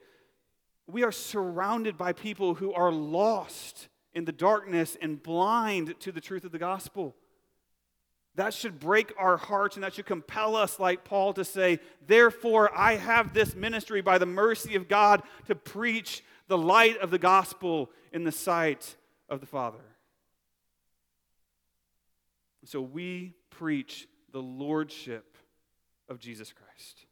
we 0.86 1.04
are 1.04 1.12
surrounded 1.12 1.96
by 1.96 2.12
people 2.12 2.54
who 2.54 2.72
are 2.74 2.92
lost 2.92 3.88
in 4.12 4.24
the 4.24 4.32
darkness 4.32 4.96
and 5.00 5.22
blind 5.22 5.94
to 6.00 6.12
the 6.12 6.20
truth 6.20 6.44
of 6.44 6.52
the 6.52 6.58
gospel. 6.58 7.14
That 8.38 8.54
should 8.54 8.78
break 8.78 9.12
our 9.18 9.36
hearts 9.36 9.74
and 9.74 9.82
that 9.82 9.94
should 9.94 10.06
compel 10.06 10.54
us, 10.54 10.78
like 10.78 11.02
Paul, 11.02 11.32
to 11.32 11.44
say, 11.44 11.80
Therefore, 12.06 12.70
I 12.72 12.94
have 12.94 13.34
this 13.34 13.56
ministry 13.56 14.00
by 14.00 14.18
the 14.18 14.26
mercy 14.26 14.76
of 14.76 14.86
God 14.86 15.24
to 15.48 15.56
preach 15.56 16.22
the 16.46 16.56
light 16.56 16.96
of 16.98 17.10
the 17.10 17.18
gospel 17.18 17.90
in 18.12 18.22
the 18.22 18.30
sight 18.30 18.94
of 19.28 19.40
the 19.40 19.46
Father. 19.46 19.80
So 22.64 22.80
we 22.80 23.34
preach 23.50 24.06
the 24.30 24.40
lordship 24.40 25.36
of 26.08 26.20
Jesus 26.20 26.52
Christ. 26.52 27.06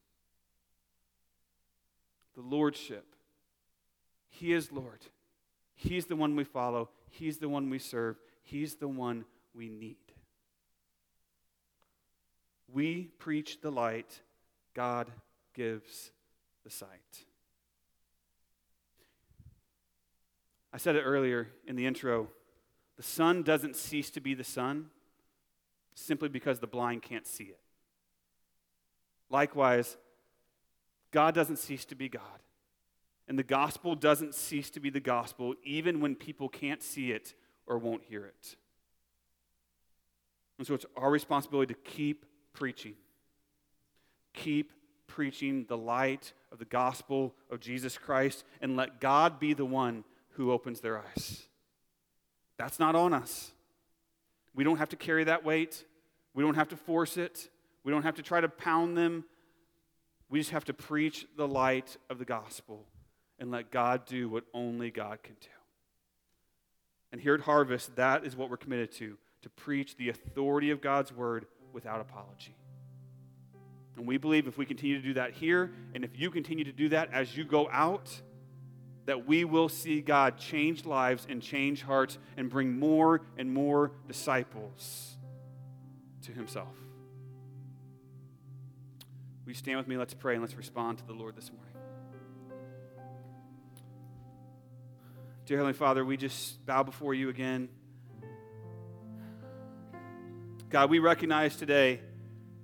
The 2.37 2.43
lordship. 2.43 3.16
He 4.29 4.53
is 4.53 4.70
Lord. 4.70 5.01
He's 5.74 6.07
the 6.07 6.14
one 6.14 6.37
we 6.37 6.45
follow. 6.45 6.89
He's 7.11 7.39
the 7.39 7.49
one 7.49 7.68
we 7.68 7.81
serve. 7.81 8.16
He's 8.45 8.77
the 8.77 8.87
one 8.87 9.24
we 9.53 9.68
need. 9.68 9.97
We 12.77 13.09
preach 13.18 13.62
the 13.62 13.70
light, 13.70 14.20
God 14.74 15.11
gives 15.55 16.11
the 16.62 16.68
sight. 16.68 17.24
I 20.74 20.77
said 20.77 20.95
it 20.95 21.01
earlier 21.01 21.49
in 21.66 21.74
the 21.74 21.87
intro 21.87 22.29
the 22.99 23.03
sun 23.03 23.43
doesn't 23.43 23.77
cease 23.77 24.11
to 24.11 24.20
be 24.20 24.35
the 24.35 24.45
sun 24.45 24.91
simply 25.95 26.29
because 26.29 26.59
the 26.59 26.66
blind 26.66 27.01
can't 27.01 27.27
see 27.27 27.45
it. 27.45 27.61
Likewise, 29.31 29.97
God 31.12 31.35
doesn't 31.35 31.57
cease 31.57 31.87
to 31.87 31.95
be 31.95 32.11
God. 32.11 32.43
And 33.27 33.39
the 33.39 33.43
gospel 33.43 33.95
doesn't 33.95 34.35
cease 34.35 34.68
to 34.72 34.81
be 34.81 34.91
the 34.91 35.01
gospel 35.01 35.55
even 35.64 36.03
when 36.03 36.14
people 36.14 36.51
can't 36.51 36.83
see 36.83 37.11
it 37.11 37.33
or 37.66 37.79
won't 37.79 38.03
hear 38.03 38.27
it. 38.27 38.57
And 40.59 40.66
so 40.66 40.74
it's 40.74 40.87
our 40.95 41.11
responsibility 41.11 41.72
to 41.72 41.81
keep 41.81 42.26
preaching. 42.57 42.94
Keep 44.32 44.72
preaching 45.07 45.66
the 45.68 45.76
light 45.76 46.32
of 46.50 46.59
the 46.59 46.64
gospel 46.64 47.34
of 47.50 47.61
Jesus 47.61 47.96
Christ 47.96 48.44
and 48.61 48.76
let 48.76 49.00
God 49.00 49.38
be 49.38 49.54
the 49.54 49.64
one 49.64 50.04
who 50.30 50.50
opens 50.50 50.80
their 50.80 50.98
eyes. 50.98 51.44
That's 52.59 52.80
not 52.80 52.94
on 52.94 53.14
us. 53.14 53.52
We 54.54 54.64
don't 54.64 54.78
have 54.78 54.88
to 54.88 54.96
carry 54.96 55.24
that 55.24 55.44
weight. 55.44 55.84
We 56.34 56.42
don't 56.42 56.54
have 56.54 56.68
to 56.68 56.76
force 56.76 57.16
it. 57.16 57.48
We 57.84 57.92
don't 57.92 58.02
have 58.02 58.16
to 58.16 58.22
try 58.22 58.40
to 58.40 58.48
pound 58.48 58.96
them. 58.96 59.24
We 60.28 60.40
just 60.40 60.50
have 60.50 60.64
to 60.64 60.74
preach 60.74 61.26
the 61.36 61.46
light 61.46 61.96
of 62.11 62.18
the 62.18 62.24
gospel 62.24 62.84
and 63.38 63.50
let 63.50 63.70
God 63.70 64.07
do 64.07 64.28
what 64.28 64.44
only 64.52 64.90
God 64.90 65.22
can 65.22 65.36
do. 65.40 65.48
And 67.12 67.20
here 67.20 67.34
at 67.34 67.42
Harvest, 67.42 67.94
that 67.96 68.24
is 68.24 68.34
what 68.34 68.50
we're 68.50 68.57
committed 68.57 68.90
to 68.92 69.18
to 69.42 69.50
preach 69.50 69.96
the 69.96 70.09
authority 70.09 70.70
of 70.70 70.80
God's 70.80 71.12
word 71.12 71.46
without 71.77 72.01
apology. 72.01 72.57
And 73.97 74.07
we 74.07 74.16
believe 74.16 74.49
if 74.49 74.57
we 74.57 74.64
continue 74.64 74.97
to 74.97 75.07
do 75.07 75.12
that 75.14 75.35
here, 75.35 75.70
and 75.95 76.05
if 76.05 76.18
you 76.18 76.31
continue 76.31 76.64
to 76.64 76.72
do 76.72 76.89
that 76.89 77.12
as 77.12 77.37
you 77.37 77.45
go 77.45 77.68
out, 77.70 78.22
that 79.05 79.27
we 79.27 79.45
will 79.45 79.68
see 79.68 80.01
God 80.01 80.39
change 80.39 80.87
lives 80.87 81.27
and 81.29 81.43
change 81.43 81.83
hearts 81.83 82.16
and 82.39 82.49
bring 82.49 82.79
more 82.79 83.20
and 83.37 83.53
more 83.53 83.93
disciples 84.09 85.18
to 86.22 86.33
Himself. 86.33 86.74
Will 89.45 89.51
you 89.51 89.55
stand 89.55 89.77
with 89.77 89.87
me? 89.87 89.99
Let's 89.99 90.14
pray 90.14 90.33
and 90.33 90.43
let's 90.43 90.57
respond 90.57 90.97
to 90.99 91.07
the 91.07 91.12
Lord 91.12 91.37
this 91.37 91.53
morning. 91.53 91.74
Dear 95.45 95.59
Heavenly 95.59 95.74
Father, 95.74 96.07
we 96.07 96.16
just 96.16 96.64
bow 96.64 96.83
before 96.83 97.12
you 97.12 97.29
again. 97.29 97.68
God, 100.69 100.91
we 100.91 100.99
recognize 100.99 101.55
today, 101.57 102.01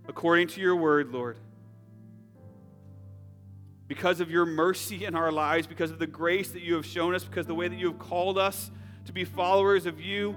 according 0.09 0.49
to 0.49 0.61
your 0.61 0.75
word, 0.75 1.13
Lord, 1.13 1.39
because 3.87 4.21
of 4.21 4.29
your 4.29 4.45
mercy 4.45 5.05
in 5.05 5.15
our 5.15 5.31
lives, 5.31 5.69
because 5.69 5.93
of 5.93 6.01
the 6.01 6.07
grace 6.07 6.51
that 6.51 6.63
you 6.63 6.75
have 6.75 6.85
shown 6.85 7.15
us, 7.15 7.23
because 7.23 7.47
the 7.47 7.55
way 7.55 7.69
that 7.69 7.79
you 7.79 7.91
have 7.91 8.01
called 8.01 8.39
us 8.39 8.73
to 9.05 9.13
be 9.13 9.25
followers 9.25 9.87
of 9.87 10.01
you, 10.01 10.35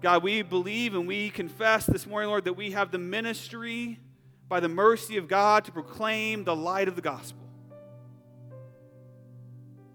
God, 0.00 0.22
we 0.22 0.42
believe 0.42 0.94
and 0.94 1.08
we 1.08 1.30
confess 1.30 1.84
this 1.84 2.06
morning, 2.06 2.28
Lord, 2.28 2.44
that 2.44 2.52
we 2.52 2.70
have 2.70 2.92
the 2.92 2.98
ministry 2.98 3.98
by 4.48 4.60
the 4.60 4.68
mercy 4.68 5.16
of 5.16 5.26
God 5.26 5.64
to 5.64 5.72
proclaim 5.72 6.44
the 6.44 6.54
light 6.54 6.86
of 6.86 6.94
the 6.94 7.02
gospel. 7.02 7.42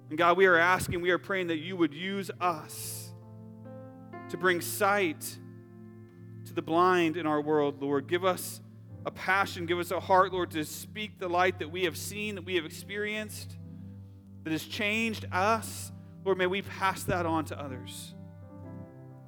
And 0.10 0.18
God, 0.18 0.36
we 0.36 0.48
are 0.48 0.58
asking, 0.58 1.00
we 1.00 1.12
are 1.12 1.18
praying 1.18 1.48
that 1.48 1.60
you 1.60 1.78
would 1.78 1.94
use 1.94 2.30
us 2.42 3.10
to 4.30 4.38
bring 4.38 4.60
sight 4.60 5.40
the 6.56 6.62
blind 6.62 7.18
in 7.18 7.28
our 7.28 7.42
world, 7.42 7.82
Lord. 7.82 8.08
Give 8.08 8.26
us 8.26 8.62
a 9.06 9.12
passion, 9.12 9.66
give 9.66 9.78
us 9.78 9.92
a 9.92 10.00
heart, 10.00 10.34
Lord, 10.34 10.52
to 10.52 10.64
speak 10.66 11.20
the 11.20 11.28
light 11.28 11.60
that 11.60 11.72
we 11.72 11.84
have 11.84 11.96
seen, 11.96 12.36
that 12.36 12.46
we 12.46 12.56
have 12.56 12.66
experienced, 12.66 13.58
that 14.44 14.52
has 14.52 14.64
changed 14.64 15.26
us. 15.32 15.92
Lord, 16.24 16.38
may 16.38 16.48
we 16.48 16.64
pass 16.64 17.04
that 17.04 17.26
on 17.26 17.46
to 17.46 17.60
others. 17.60 18.16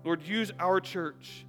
Lord, 0.03 0.23
use 0.23 0.51
our 0.59 0.79
church. 0.79 1.45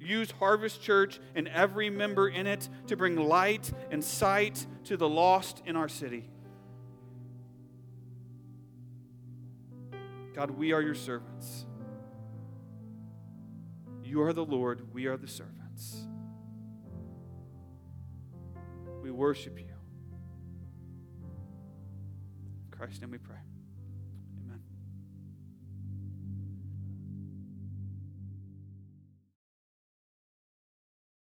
Use 0.00 0.30
Harvest 0.32 0.82
Church 0.82 1.20
and 1.34 1.48
every 1.48 1.90
member 1.90 2.28
in 2.28 2.46
it 2.46 2.68
to 2.88 2.96
bring 2.96 3.16
light 3.16 3.72
and 3.90 4.02
sight 4.02 4.66
to 4.84 4.96
the 4.96 5.08
lost 5.08 5.62
in 5.64 5.76
our 5.76 5.88
city. 5.88 6.28
God, 10.34 10.50
we 10.50 10.72
are 10.72 10.82
your 10.82 10.94
servants. 10.94 11.66
You 14.04 14.20
are 14.22 14.34
the 14.34 14.44
Lord, 14.44 14.92
we 14.92 15.06
are 15.06 15.16
the 15.16 15.26
servants. 15.26 16.06
We 19.02 19.10
worship 19.10 19.58
you. 19.58 19.74
In 22.64 22.70
Christ's 22.70 23.00
name 23.00 23.10
we 23.10 23.18
pray. 23.18 23.38